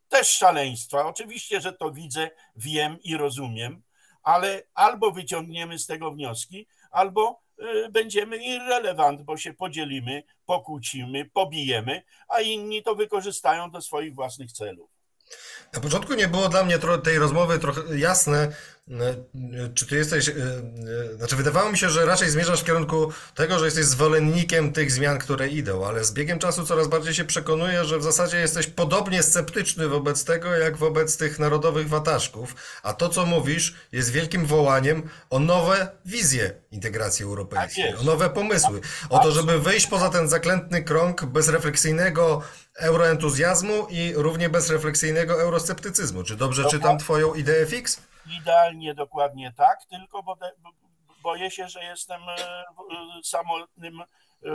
[0.09, 1.07] też szaleństwa.
[1.07, 3.83] Oczywiście, że to widzę, wiem i rozumiem,
[4.23, 12.03] ale albo wyciągniemy z tego wnioski, albo y, będziemy irrelevant, bo się podzielimy, pokłócimy, pobijemy,
[12.29, 14.91] a inni to wykorzystają do swoich własnych celów.
[15.73, 18.53] Na początku nie było dla mnie tej rozmowy trochę jasne,
[19.75, 23.59] czy ty jesteś, e, e, znaczy wydawało mi się, że raczej zmierzasz w kierunku tego,
[23.59, 27.85] że jesteś zwolennikiem tych zmian, które idą, ale z biegiem czasu coraz bardziej się przekonuję,
[27.85, 33.09] że w zasadzie jesteś podobnie sceptyczny wobec tego, jak wobec tych narodowych wataszków, a to,
[33.09, 38.81] co mówisz, jest wielkim wołaniem o nowe wizje integracji europejskiej, tak o nowe pomysły,
[39.11, 42.43] o to, żeby wyjść poza ten zaklętny krąg bezrefleksyjnego
[42.79, 46.23] euroentuzjazmu i równie bezrefleksyjnego eurosceptycyzmu.
[46.23, 48.01] Czy dobrze czytam twoją ideę fix?
[48.33, 50.23] Idealnie dokładnie tak, tylko
[51.23, 52.65] boję się, że jestem e, e,
[53.25, 54.07] samotnym e,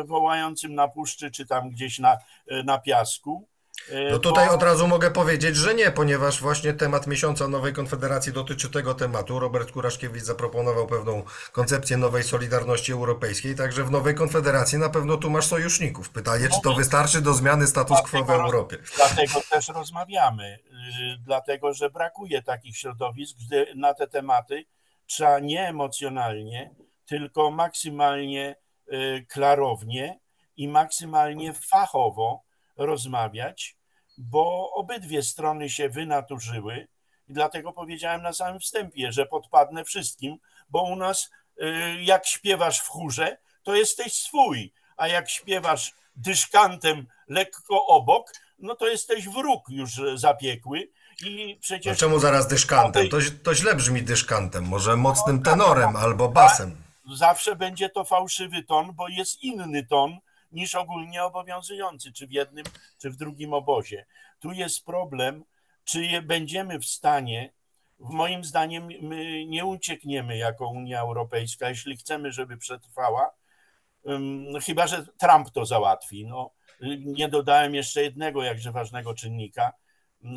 [0.03, 2.17] wołającym na puszczy, czy tam gdzieś na,
[2.65, 3.47] na piasku.
[4.11, 8.69] No tutaj od razu mogę powiedzieć, że nie, ponieważ właśnie temat miesiąca Nowej Konfederacji dotyczy
[8.69, 9.39] tego tematu.
[9.39, 15.29] Robert Kuraszkiewicz zaproponował pewną koncepcję nowej Solidarności Europejskiej, także w Nowej Konfederacji na pewno tu
[15.29, 16.09] masz sojuszników.
[16.09, 18.77] Pytanie, czy to no wystarczy do zmiany status quo w Europie?
[18.95, 24.65] Dlatego też rozmawiamy, y, dlatego że brakuje takich środowisk, gdy na te tematy
[25.05, 26.75] trzeba nie emocjonalnie,
[27.05, 28.55] tylko maksymalnie
[28.93, 30.19] y, klarownie
[30.57, 32.42] i maksymalnie fachowo
[32.77, 33.77] rozmawiać,
[34.17, 36.87] bo obydwie strony się wynaturzyły
[37.27, 40.37] i dlatego powiedziałem na samym wstępie, że podpadnę wszystkim,
[40.69, 41.65] bo u nas y,
[42.01, 48.87] jak śpiewasz w chórze, to jesteś swój, a jak śpiewasz dyszkantem lekko obok, no to
[48.87, 50.89] jesteś wróg już zapiekły
[51.25, 51.93] i przecież...
[51.93, 53.09] A czemu zaraz dyszkantem?
[53.09, 56.83] To, to źle brzmi dyszkantem, może mocnym tenorem albo basem.
[57.15, 60.17] Zawsze będzie to fałszywy ton, bo jest inny ton,
[60.53, 62.65] niż ogólnie obowiązujący, czy w jednym,
[62.97, 64.05] czy w drugim obozie.
[64.39, 65.43] Tu jest problem,
[65.83, 67.53] czy będziemy w stanie,
[67.99, 73.31] moim zdaniem, my nie uciekniemy jako Unia Europejska, jeśli chcemy, żeby przetrwała,
[74.65, 76.25] chyba że Trump to załatwi.
[76.25, 76.51] No,
[76.99, 79.73] nie dodałem jeszcze jednego jakże ważnego czynnika,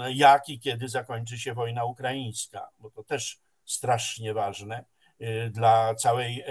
[0.08, 4.84] jak i kiedy zakończy się wojna ukraińska, bo to też strasznie ważne
[5.20, 6.44] y, dla całej y,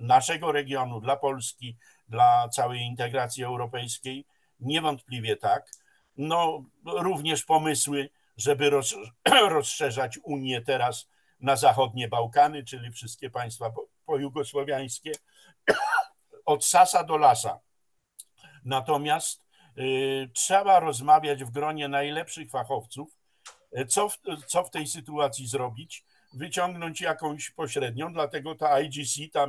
[0.00, 1.76] naszego regionu, dla Polski,
[2.12, 4.26] dla całej integracji europejskiej?
[4.60, 5.70] Niewątpliwie tak.
[6.16, 8.70] No, również pomysły, żeby
[9.48, 11.08] rozszerzać Unię teraz
[11.40, 13.72] na zachodnie Bałkany, czyli wszystkie państwa
[14.06, 15.12] pojugosłowiańskie,
[16.44, 17.60] od sasa do lasa.
[18.64, 19.44] Natomiast
[19.78, 23.16] y, trzeba rozmawiać w gronie najlepszych fachowców,
[23.88, 26.04] co w, co w tej sytuacji zrobić,
[26.34, 29.46] wyciągnąć jakąś pośrednią, dlatego ta IGC, ta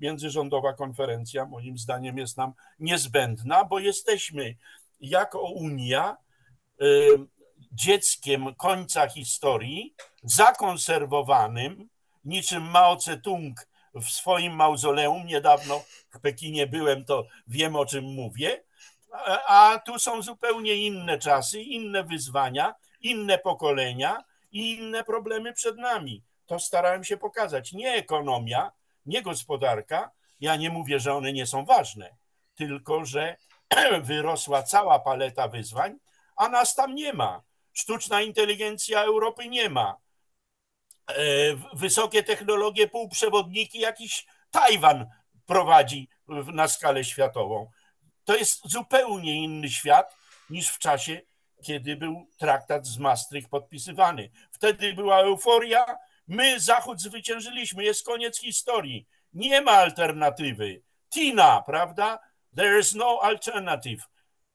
[0.00, 4.56] międzyrządowa konferencja, moim zdaniem jest nam niezbędna, bo jesteśmy
[5.00, 6.16] jako Unia
[6.82, 6.86] y,
[7.72, 11.88] dzieckiem końca historii, zakonserwowanym
[12.24, 13.54] niczym Mao Tse-tung
[13.94, 15.26] w swoim mauzoleum.
[15.26, 18.62] Niedawno w Pekinie byłem, to wiem o czym mówię.
[19.46, 26.24] A tu są zupełnie inne czasy, inne wyzwania, inne pokolenia i inne problemy przed nami.
[26.46, 27.72] To starałem się pokazać.
[27.72, 28.72] Nie ekonomia,
[29.06, 30.10] nie gospodarka.
[30.40, 32.16] Ja nie mówię, że one nie są ważne,
[32.54, 33.36] tylko że
[34.02, 35.98] wyrosła cała paleta wyzwań,
[36.36, 37.42] a nas tam nie ma.
[37.72, 39.96] Sztuczna inteligencja Europy nie ma.
[41.08, 41.14] E,
[41.72, 45.06] wysokie technologie, półprzewodniki, jakiś Tajwan
[45.46, 47.70] prowadzi na skalę światową.
[48.24, 50.16] To jest zupełnie inny świat
[50.50, 51.20] niż w czasie,
[51.62, 54.30] kiedy był traktat z Maastricht podpisywany.
[54.50, 55.86] Wtedy była euforia,
[56.28, 59.06] my Zachód zwyciężyliśmy, jest koniec historii.
[59.34, 60.82] Nie ma alternatywy.
[61.10, 62.18] Tina, prawda?
[62.56, 64.08] There is no alternative.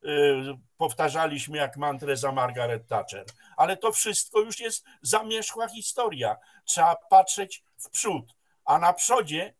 [0.05, 3.25] Y, powtarzaliśmy jak mantrę za Margaret Thatcher.
[3.57, 6.37] Ale to wszystko już jest zamierzchła historia.
[6.65, 8.35] Trzeba patrzeć w przód.
[8.65, 9.53] A na przodzie,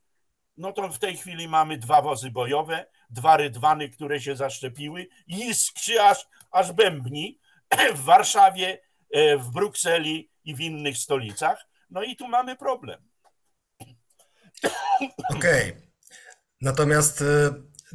[0.57, 6.01] no to w tej chwili mamy dwa wozy bojowe, dwa rydwany, które się zaszczepiły, iskrzy
[6.01, 7.39] aż, aż bębni
[7.95, 8.81] w Warszawie,
[9.11, 11.67] e, w Brukseli i w innych stolicach.
[11.89, 13.09] No i tu mamy problem.
[15.35, 15.71] Okej.
[15.71, 15.87] Okay.
[16.61, 17.53] Natomiast e,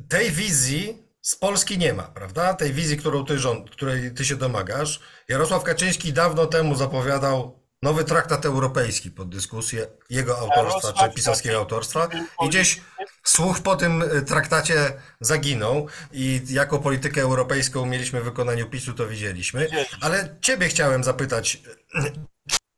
[0.08, 2.54] tej wizji z Polski nie ma, prawda?
[2.54, 5.00] Tej wizji, którą ty rząd, której ty się domagasz.
[5.28, 12.08] Jarosław Kaczyński dawno temu zapowiadał nowy traktat europejski pod dyskusję jego autorstwa, czy pisarskiego autorstwa.
[12.44, 12.80] I gdzieś
[13.24, 19.06] słuch po tym e, traktacie zaginął i jako politykę europejską mieliśmy w wykonaniu PiSu, to
[19.06, 19.68] widzieliśmy.
[20.00, 21.62] Ale ciebie chciałem zapytać,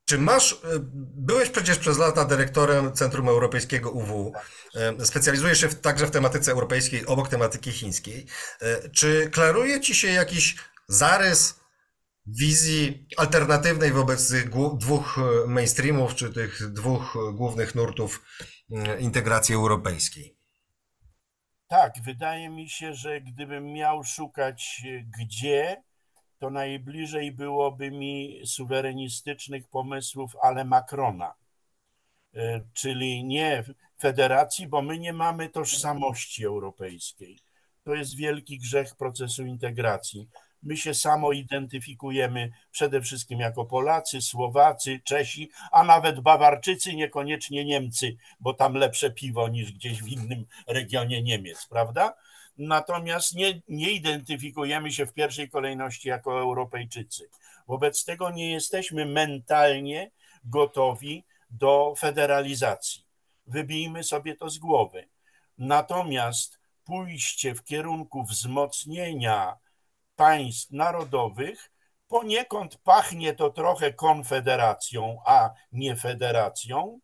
[0.05, 0.57] czy masz, e,
[1.17, 4.33] byłeś przecież przez lata dyrektorem Centrum Europejskiego UW,
[4.75, 8.27] e, specjalizujesz się także w tematyce europejskiej obok tematyki chińskiej.
[8.61, 10.57] E, czy klaruje ci się jakiś
[10.89, 11.55] zarys
[12.27, 14.33] wizji alternatywnej wobec
[14.79, 18.25] dwóch mainstreamów, czy tych dwóch głównych nurtów
[18.99, 20.37] integracji europejskiej?
[21.68, 24.83] Tak, wydaje mi się, że gdybym miał szukać
[25.18, 25.83] gdzie,
[26.39, 31.35] to najbliżej byłoby mi suwerenistycznych pomysłów, ale Macrona,
[32.35, 33.64] e, czyli nie
[34.01, 37.39] federacji, bo my nie mamy tożsamości europejskiej.
[37.85, 40.29] To jest wielki grzech procesu integracji.
[40.65, 48.17] My się samo identyfikujemy przede wszystkim jako Polacy, Słowacy, Czesi, a nawet Bawarczycy, niekoniecznie Niemcy,
[48.41, 52.15] bo tam lepsze piwo niż gdzieś w innym regionie Niemiec, prawda?
[52.59, 57.29] natomiast nie, nie identyfikujemy się w pierwszej kolejności jako Europejczycy.
[57.69, 60.11] Wobec tego nie jesteśmy mentalnie
[60.45, 63.05] gotowi do federalizacji.
[63.47, 65.09] Wybijmy sobie to z głowy.
[65.59, 69.57] Natomiast pójście w kierunku wzmocnienia
[70.17, 71.71] państw narodowych
[72.09, 77.01] poniekąd pachnie to trochę konfederacją, a nie federacją,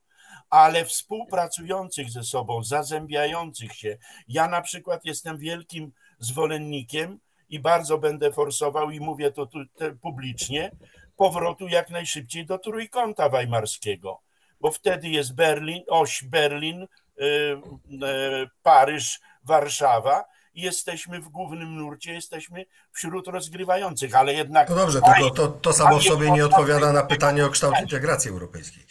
[0.50, 3.98] ale współpracujących ze sobą, zazębiających się.
[4.28, 9.58] Ja na przykład jestem wielkim zwolennikiem i bardzo będę forsował i mówię to tu,
[10.02, 10.70] publicznie,
[11.16, 14.20] powrotu jak najszybciej do trójkąta weimarskiego,
[14.60, 20.24] bo wtedy jest Berlin, oś Berlin, y, y, Paryż, Warszawa
[20.54, 24.68] jesteśmy w głównym nurcie, jesteśmy wśród rozgrywających, ale jednak...
[24.68, 28.30] No dobrze, tylko to, to samo w sobie nie odpowiada na pytanie o kształt integracji
[28.30, 28.86] europejskiej.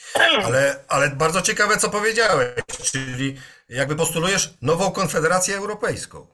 [0.45, 2.49] Ale, ale bardzo ciekawe, co powiedziałeś,
[2.83, 3.35] czyli
[3.69, 6.27] jakby postulujesz nową konfederację europejską.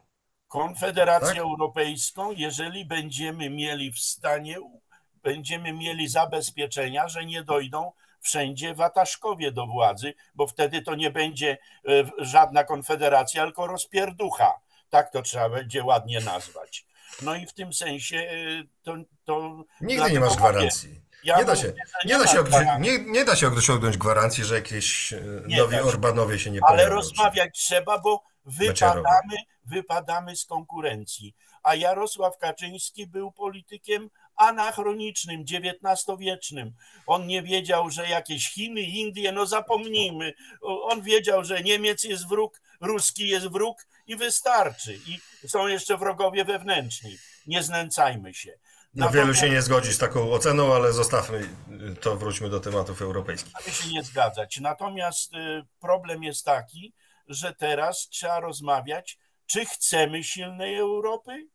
[0.48, 1.38] Konfederację tak?
[1.38, 4.56] Europejską, jeżeli będziemy mieli w stanie,
[5.22, 11.50] będziemy mieli zabezpieczenia, że nie dojdą wszędzie wataszkowie do władzy, bo wtedy to nie będzie
[11.50, 14.60] e, żadna konfederacja, tylko rozpierducha
[14.90, 16.86] tak to trzeba będzie ładnie nazwać.
[17.22, 18.96] No i w tym sensie y, to.
[19.24, 21.00] to Nigdy nie masz gwarancji.
[21.24, 21.72] Ja nie, da się,
[22.04, 22.44] nie, nie, da się
[22.80, 26.82] nie, nie da się osiągnąć gwarancji, że jakieś y, nowi Orbanowie się nie pojawią.
[26.82, 31.34] Ale rozmawiać trzeba, bo wypadamy, wypadamy z konkurencji.
[31.62, 36.72] A Jarosław Kaczyński był politykiem anachronicznym, XIX-wiecznym.
[37.06, 40.32] On nie wiedział, że jakieś Chiny, Indie, no zapomnijmy.
[40.62, 44.98] On wiedział, że Niemiec jest wróg, Ruski jest wróg i wystarczy.
[45.06, 47.16] I są jeszcze wrogowie wewnętrzni.
[47.46, 48.58] Nie znęcajmy się.
[48.94, 51.48] No wielu się nie zgodzi z taką oceną, ale zostawmy
[52.00, 53.52] to, wróćmy do tematów europejskich.
[53.54, 54.60] Mamy się nie zgadzać.
[54.60, 56.94] Natomiast y, problem jest taki,
[57.28, 61.46] że teraz trzeba rozmawiać, czy chcemy silnej Europy,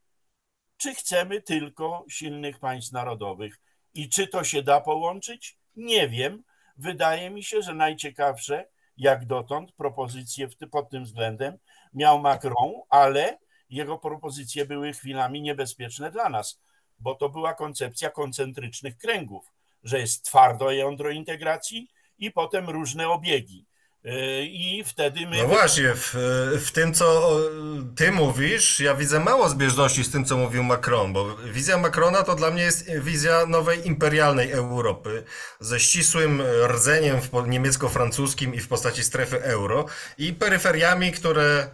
[0.77, 3.59] czy chcemy tylko silnych państw narodowych.
[3.93, 5.57] I czy to się da połączyć?
[5.75, 6.43] Nie wiem.
[6.77, 8.65] Wydaje mi się, że najciekawsze
[8.97, 11.57] jak dotąd propozycje pod tym względem
[11.93, 13.37] miał Macron, ale
[13.69, 16.61] jego propozycje były chwilami niebezpieczne dla nas,
[16.99, 19.51] bo to była koncepcja koncentrycznych kręgów,
[19.83, 23.65] że jest twardo jądro integracji i potem różne obiegi.
[24.05, 25.37] Y, I wtedy my.
[25.37, 26.15] No właśnie, w,
[26.65, 27.39] w tym, co
[27.95, 32.35] ty mówisz, ja widzę mało zbieżności z tym, co mówił Macron, bo wizja Macrona to
[32.35, 35.23] dla mnie jest wizja nowej imperialnej Europy
[35.59, 39.85] ze ścisłym rdzeniem niemiecko-francuskim i w postaci strefy euro
[40.17, 41.69] i peryferiami, które,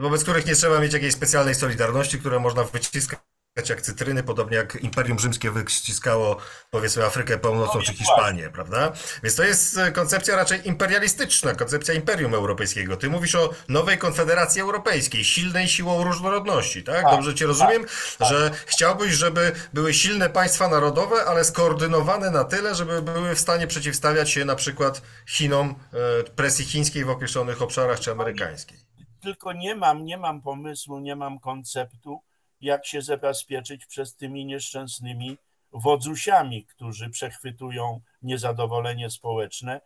[0.00, 3.31] wobec których nie trzeba mieć jakiejś specjalnej solidarności, które można wyciskać
[3.68, 6.36] jak cytryny, podobnie jak Imperium Rzymskie wyściskało
[6.70, 8.92] powiedzmy Afrykę Północną czy Hiszpanię, prawda?
[9.22, 12.96] Więc to jest e, koncepcja raczej imperialistyczna, koncepcja Imperium Europejskiego.
[12.96, 17.02] Ty mówisz o nowej Konfederacji Europejskiej, silnej siłą różnorodności, tak?
[17.02, 17.84] tak Dobrze cię rozumiem,
[18.18, 18.58] tak, że tak.
[18.66, 24.30] chciałbyś, żeby były silne państwa narodowe, ale skoordynowane na tyle, żeby były w stanie przeciwstawiać
[24.30, 25.74] się na przykład Chinom,
[26.20, 28.78] e, presji chińskiej w określonych obszarach czy amerykańskiej.
[29.22, 32.20] Tylko nie mam, nie mam pomysłu, nie mam konceptu,
[32.62, 35.36] jak się zabezpieczyć przez tymi nieszczęsnymi
[35.72, 39.80] wodzusiami, którzy przechwytują niezadowolenie społeczne,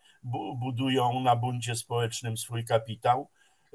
[0.54, 3.28] budują na buncie społecznym swój kapitał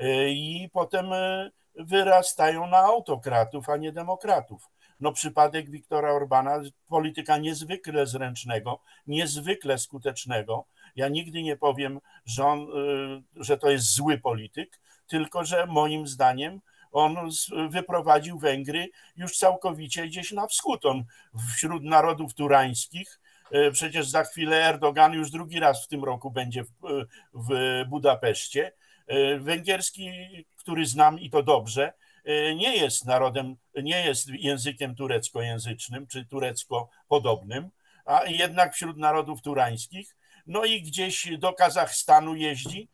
[0.04, 4.68] y, i potem y, wyrastają na autokratów, a nie demokratów.
[5.00, 10.66] No przypadek Wiktora Orbana, polityka niezwykle zręcznego, niezwykle skutecznego.
[10.96, 16.08] Ja nigdy nie powiem, że, on, y, że to jest zły polityk, tylko że moim
[16.08, 16.62] zdaniem
[16.92, 17.30] on
[17.70, 20.86] wyprowadził Węgry już całkowicie gdzieś na wschód.
[20.86, 21.04] On
[21.56, 23.20] wśród narodów turańskich,
[23.52, 26.70] e, przecież za chwilę Erdogan już drugi raz w tym roku będzie w,
[27.34, 28.72] w Budapeszcie.
[29.08, 30.12] E, węgierski,
[30.56, 31.94] który znam i to dobrze,
[32.26, 37.70] e, nie jest narodem, nie jest językiem tureckojęzycznym czy turecko-podobnym,
[38.06, 40.16] a jednak wśród narodów turańskich.
[40.48, 42.90] No i gdzieś do Kazachstanu jeździ,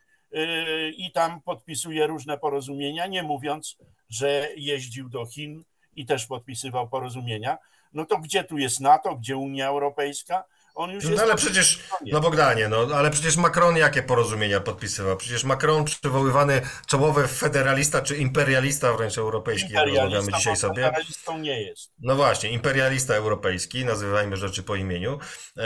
[0.97, 3.77] i tam podpisuje różne porozumienia, nie mówiąc,
[4.09, 5.63] że jeździł do Chin
[5.95, 7.57] i też podpisywał porozumienia.
[7.93, 10.43] No to gdzie tu jest NATO, gdzie Unia Europejska?
[10.77, 15.17] On już no, jest ale przecież, no Bogdanie, no ale przecież Macron jakie porozumienia podpisywał?
[15.17, 20.83] Przecież Macron przywoływany czołowy federalista czy imperialista wręcz europejski, jak rozmawiamy dzisiaj sobie.
[20.83, 21.91] Imperialistą nie jest.
[21.99, 25.19] No właśnie, imperialista europejski, nazywajmy rzeczy po imieniu.
[25.57, 25.63] E,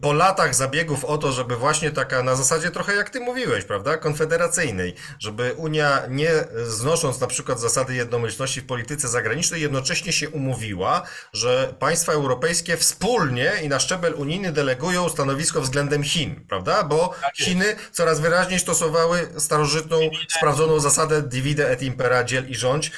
[0.00, 3.96] po latach zabiegów o to, żeby właśnie taka na zasadzie trochę jak ty mówiłeś, prawda,
[3.96, 6.30] konfederacyjnej, żeby Unia nie
[6.64, 11.02] znosząc na przykład zasady jednomyślności w polityce zagranicznej, jednocześnie się umówiła,
[11.32, 16.82] że państwa europejskie wspólnie i na szczebel unijny delegują stanowisko względem Chin, prawda?
[16.82, 19.98] Bo tak Chiny coraz wyraźniej stosowały starożytną,
[20.28, 22.90] sprawdzoną zasadę divide et impera, dziel i rządź,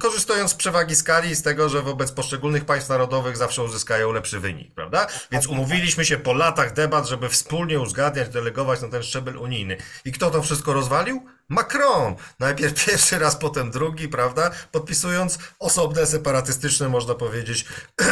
[0.00, 4.74] korzystając z przewagi skali z tego, że wobec poszczególnych państw narodowych zawsze uzyskają lepszy wynik,
[4.74, 5.06] prawda?
[5.32, 9.76] Więc umówiliśmy się po latach debat, żeby wspólnie uzgadniać, delegować na ten szczebel unijny.
[10.04, 11.37] I kto to wszystko rozwalił?
[11.48, 12.14] Macron.
[12.38, 14.50] Najpierw pierwszy raz, potem drugi, prawda?
[14.72, 17.64] Podpisując osobne, separatystyczne, można powiedzieć,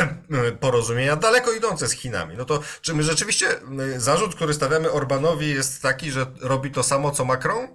[0.60, 2.36] porozumienia, daleko idące z Chinami.
[2.36, 3.46] No to czy my rzeczywiście,
[3.80, 7.68] y, zarzut, który stawiamy Orbanowi jest taki, że robi to samo, co Macron?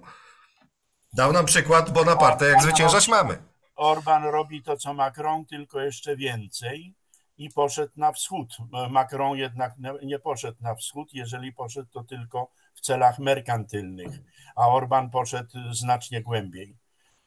[1.12, 3.42] Dał nam przykład Bonaparte, jak zwyciężać mamy.
[3.76, 6.94] Orban robi to, co Macron, tylko jeszcze więcej
[7.36, 8.48] i poszedł na wschód.
[8.90, 12.50] Macron jednak nie poszedł na wschód, jeżeli poszedł to tylko
[12.82, 14.20] celach merkantylnych,
[14.56, 16.76] a Orban poszedł znacznie głębiej.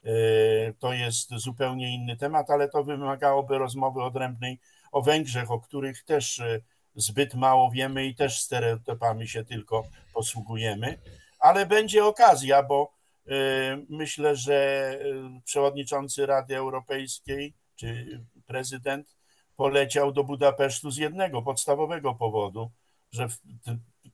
[0.04, 0.10] E,
[0.74, 4.60] to jest zupełnie inny temat, ale to wymagałoby rozmowy odrębnej
[4.92, 6.62] o Węgrzech, o których też e,
[6.96, 9.84] zbyt mało wiemy i też stereotypami się tylko
[10.14, 10.98] posługujemy,
[11.40, 12.94] ale będzie okazja, bo
[13.28, 13.32] e,
[13.90, 15.00] myślę, że
[15.46, 19.16] przewodniczący Rady Europejskiej czy prezydent
[19.56, 22.72] poleciał do Budapesztu z jednego podstawowego powodu,
[23.12, 23.28] że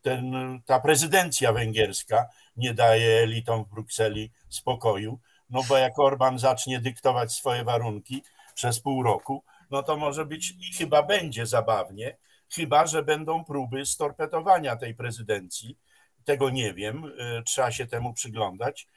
[0.02, 0.34] ten,
[0.66, 2.26] ta prezydencja węgierska
[2.56, 8.24] nie daje elitom w Brukseli spokoju, no bo jak Orban zacznie dyktować swoje warunki
[8.54, 12.18] przez pół roku, no to może być i chyba będzie zabawnie,
[12.56, 15.78] chyba że będą próby storpetowania tej prezydencji.
[16.26, 18.88] Tego nie wiem, y, trzeba się temu przyglądać.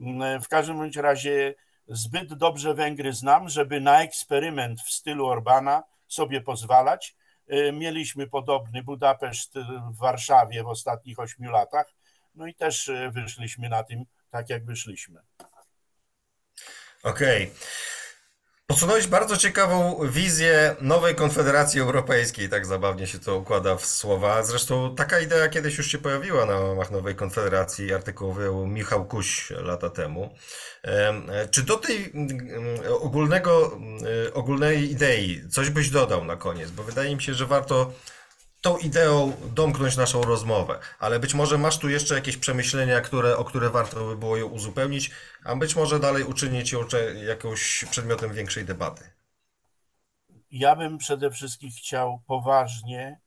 [0.00, 1.54] Mm, w każdym bądź razie
[1.88, 7.16] zbyt dobrze Węgry znam, żeby na eksperyment w stylu Orbana sobie pozwalać.
[7.52, 9.54] Y, mieliśmy podobny Budapeszt
[9.92, 11.86] w Warszawie w ostatnich ośmiu latach,
[12.34, 15.20] no i też y, wyszliśmy na tym tak, jak wyszliśmy.
[17.02, 17.42] Okej.
[17.42, 17.56] Okay.
[18.72, 24.42] Podsunąłeś bardzo ciekawą wizję nowej Konfederacji Europejskiej, tak zabawnie się to układa w słowa.
[24.42, 29.90] Zresztą taka idea kiedyś już się pojawiła na łamach nowej Konfederacji, artykułowy Michał Kuś lata
[29.90, 30.34] temu.
[31.50, 32.12] Czy do tej
[33.00, 33.78] ogólnego,
[34.34, 36.70] ogólnej idei coś byś dodał na koniec?
[36.70, 37.92] Bo wydaje mi się, że warto
[38.62, 43.44] tą ideą domknąć naszą rozmowę, ale być może masz tu jeszcze jakieś przemyślenia, które, o
[43.44, 45.10] które warto by było ją uzupełnić,
[45.44, 46.80] a być może dalej uczynić ją
[47.26, 49.10] jakąś przedmiotem większej debaty.
[50.50, 53.20] Ja bym przede wszystkim chciał poważnie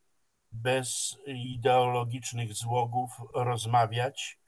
[0.52, 4.38] bez ideologicznych złogów rozmawiać,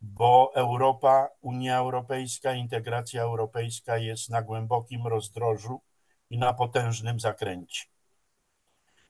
[0.00, 5.80] bo Europa, Unia Europejska, integracja europejska jest na głębokim rozdrożu
[6.30, 7.95] i na potężnym zakręcie.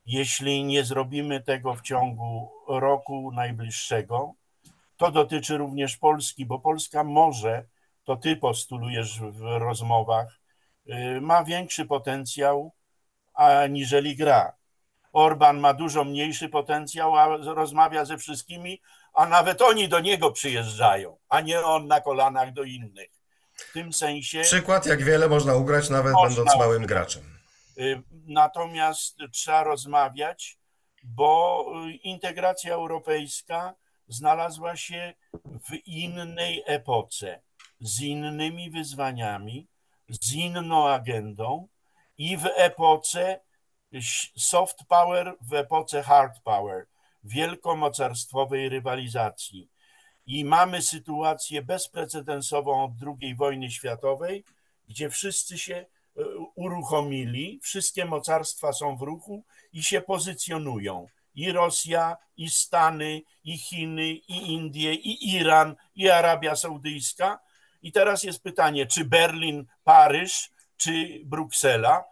[0.06, 4.34] Jeśli nie zrobimy tego w ciągu roku najbliższego,
[4.96, 7.64] to dotyczy również Polski, bo Polska może,
[8.04, 10.40] to ty postulujesz w rozmowach,
[10.88, 12.72] y, ma większy potencjał
[13.34, 14.52] aniżeli gra.
[15.12, 18.80] Orban ma dużo mniejszy potencjał, a rozmawia ze wszystkimi,
[19.14, 23.10] a nawet oni do niego przyjeżdżają, a nie on na kolanach do innych.
[23.54, 24.40] W tym sensie.
[24.40, 27.35] Przykład, jak wiele można ugrać, nawet Można będąc małym graczem.
[27.78, 30.58] Y, Natomiast trzeba rozmawiać,
[31.04, 33.74] bo y, integracja europejska
[34.08, 35.14] znalazła się
[35.44, 37.40] w innej epoce,
[37.80, 39.66] z innymi wyzwaniami,
[40.08, 41.68] z inną agendą
[42.18, 43.40] i w epoce
[44.36, 46.86] soft power, w epoce hard power,
[47.24, 49.70] wielkomocarstwowej rywalizacji.
[50.26, 52.90] I mamy sytuację bezprecedensową od
[53.22, 54.44] II wojny światowej,
[54.88, 55.86] gdzie wszyscy się
[56.56, 61.06] uruchomili, wszystkie mocarstwa są w ruchu i się pozycjonują.
[61.34, 67.38] I Rosja, i Stany, i Chiny, i Indie, i Iran, i Arabia Saudyjska.
[67.82, 72.04] I teraz jest pytanie, czy Berlin, Paryż, czy Bruksela?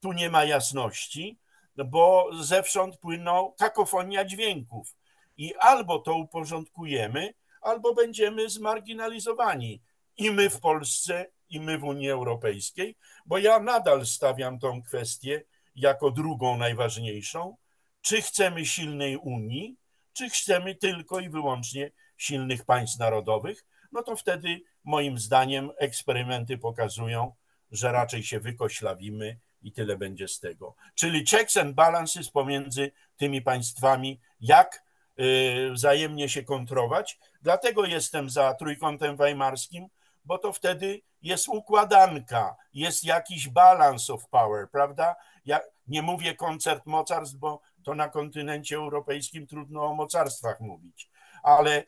[0.00, 1.38] Tu nie ma jasności,
[1.76, 4.96] bo zewsząd płyną kakofonia dźwięków.
[5.36, 9.82] I albo to uporządkujemy, albo będziemy zmarginalizowani.
[10.16, 12.96] I my w Polsce, i my w Unii Europejskiej,
[13.26, 15.42] bo ja nadal stawiam tą kwestię
[15.74, 17.56] jako drugą najważniejszą.
[18.00, 19.76] Czy chcemy silnej Unii,
[20.12, 23.64] czy chcemy tylko i wyłącznie silnych państw narodowych?
[23.92, 27.32] No to wtedy, moim zdaniem, eksperymenty pokazują,
[27.70, 30.74] że raczej się wykoślawimy i tyle będzie z tego.
[30.94, 34.84] Czyli checks and balances pomiędzy tymi państwami, jak
[35.20, 37.18] y, wzajemnie się kontrować.
[37.42, 39.88] Dlatego jestem za trójkątem weimarskim,
[40.24, 45.16] bo to wtedy jest układanka, jest jakiś balance of power, prawda?
[45.44, 51.10] Ja nie mówię koncert mocarstw, bo to na kontynencie europejskim trudno o mocarstwach mówić,
[51.42, 51.84] ale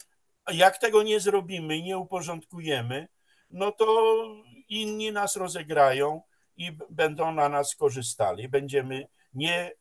[0.52, 3.08] jak tego nie zrobimy i nie uporządkujemy,
[3.50, 4.16] no to
[4.68, 6.22] inni nas rozegrają
[6.56, 8.48] i będą na nas korzystali.
[8.48, 9.72] Będziemy nie,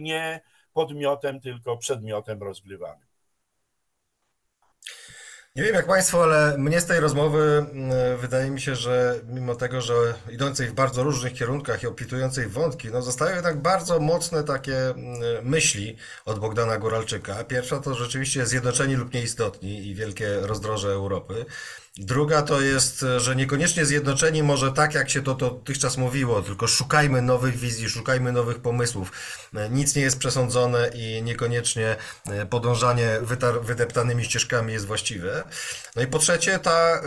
[0.00, 0.40] nie
[0.72, 3.07] podmiotem, tylko przedmiotem rozgrywanym.
[5.58, 9.54] Nie wiem jak Państwo, ale mnie z tej rozmowy mm, wydaje mi się, że mimo
[9.54, 14.44] tego, że idącej w bardzo różnych kierunkach i opisującej wątki, no zostają jednak bardzo mocne
[14.44, 17.44] takie mm, myśli od Bogdana Góralczyka.
[17.44, 21.44] Pierwsza to rzeczywiście zjednoczeni lub nieistotni i wielkie rozdroże Europy.
[22.00, 27.22] Druga to jest, że niekoniecznie zjednoczeni może tak, jak się to dotychczas mówiło, tylko szukajmy
[27.22, 29.12] nowych wizji, szukajmy nowych pomysłów.
[29.70, 31.96] Nic nie jest przesądzone i niekoniecznie
[32.26, 33.18] e, podążanie
[33.62, 35.44] wydeptanymi ścieżkami jest właściwe.
[35.96, 37.00] No i po trzecie, ta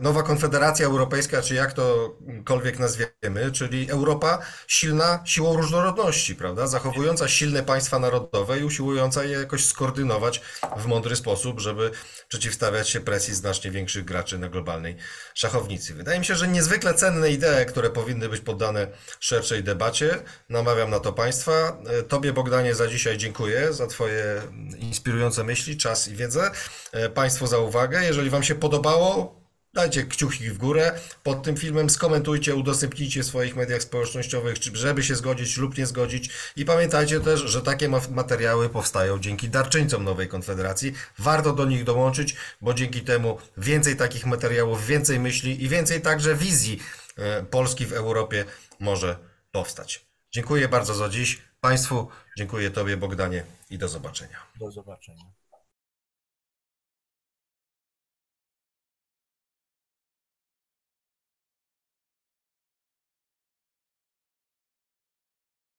[0.00, 6.66] nowa Konfederacja Europejska, czy jak tokolwiek nazwiemy, czyli Europa silna siłą różnorodności, prawda?
[6.66, 10.40] Zachowująca silne państwa narodowe i usiłująca je jakoś skoordynować
[10.76, 11.90] w mądry sposób, żeby
[12.28, 14.96] przeciwstawiać się presji znacznie większych graczy na globalnej
[15.34, 15.94] szachownicy.
[15.94, 18.86] Wydaje mi się, że niezwykle cenne idee, które powinny być poddane
[19.20, 20.18] szerszej debacie.
[20.48, 21.78] Namawiam na to Państwa.
[21.86, 24.42] E, Tobie, Bogdanie, za dzisiaj dziękuję, za Twoje
[24.78, 26.50] inspirujące myśli, czas i wiedzę.
[26.92, 28.04] E, Państwu za uwagę.
[28.04, 29.41] Jeżeli Wam się podobało,
[29.74, 35.14] Dajcie kciuki w górę pod tym filmem, skomentujcie, udostępnijcie w swoich mediach społecznościowych, żeby się
[35.14, 36.30] zgodzić lub nie zgodzić.
[36.56, 40.92] I pamiętajcie też, że takie ma- materiały powstają dzięki darczyńcom Nowej Konfederacji.
[41.18, 46.34] Warto do nich dołączyć, bo dzięki temu więcej takich materiałów, więcej myśli i więcej także
[46.34, 46.78] wizji
[47.18, 48.44] e, Polski w Europie
[48.80, 49.16] może
[49.52, 50.06] powstać.
[50.32, 51.42] Dziękuję bardzo za dziś.
[51.60, 52.08] Państwu
[52.38, 54.38] dziękuję Tobie, Bogdanie, i do zobaczenia.
[54.60, 55.41] Do zobaczenia.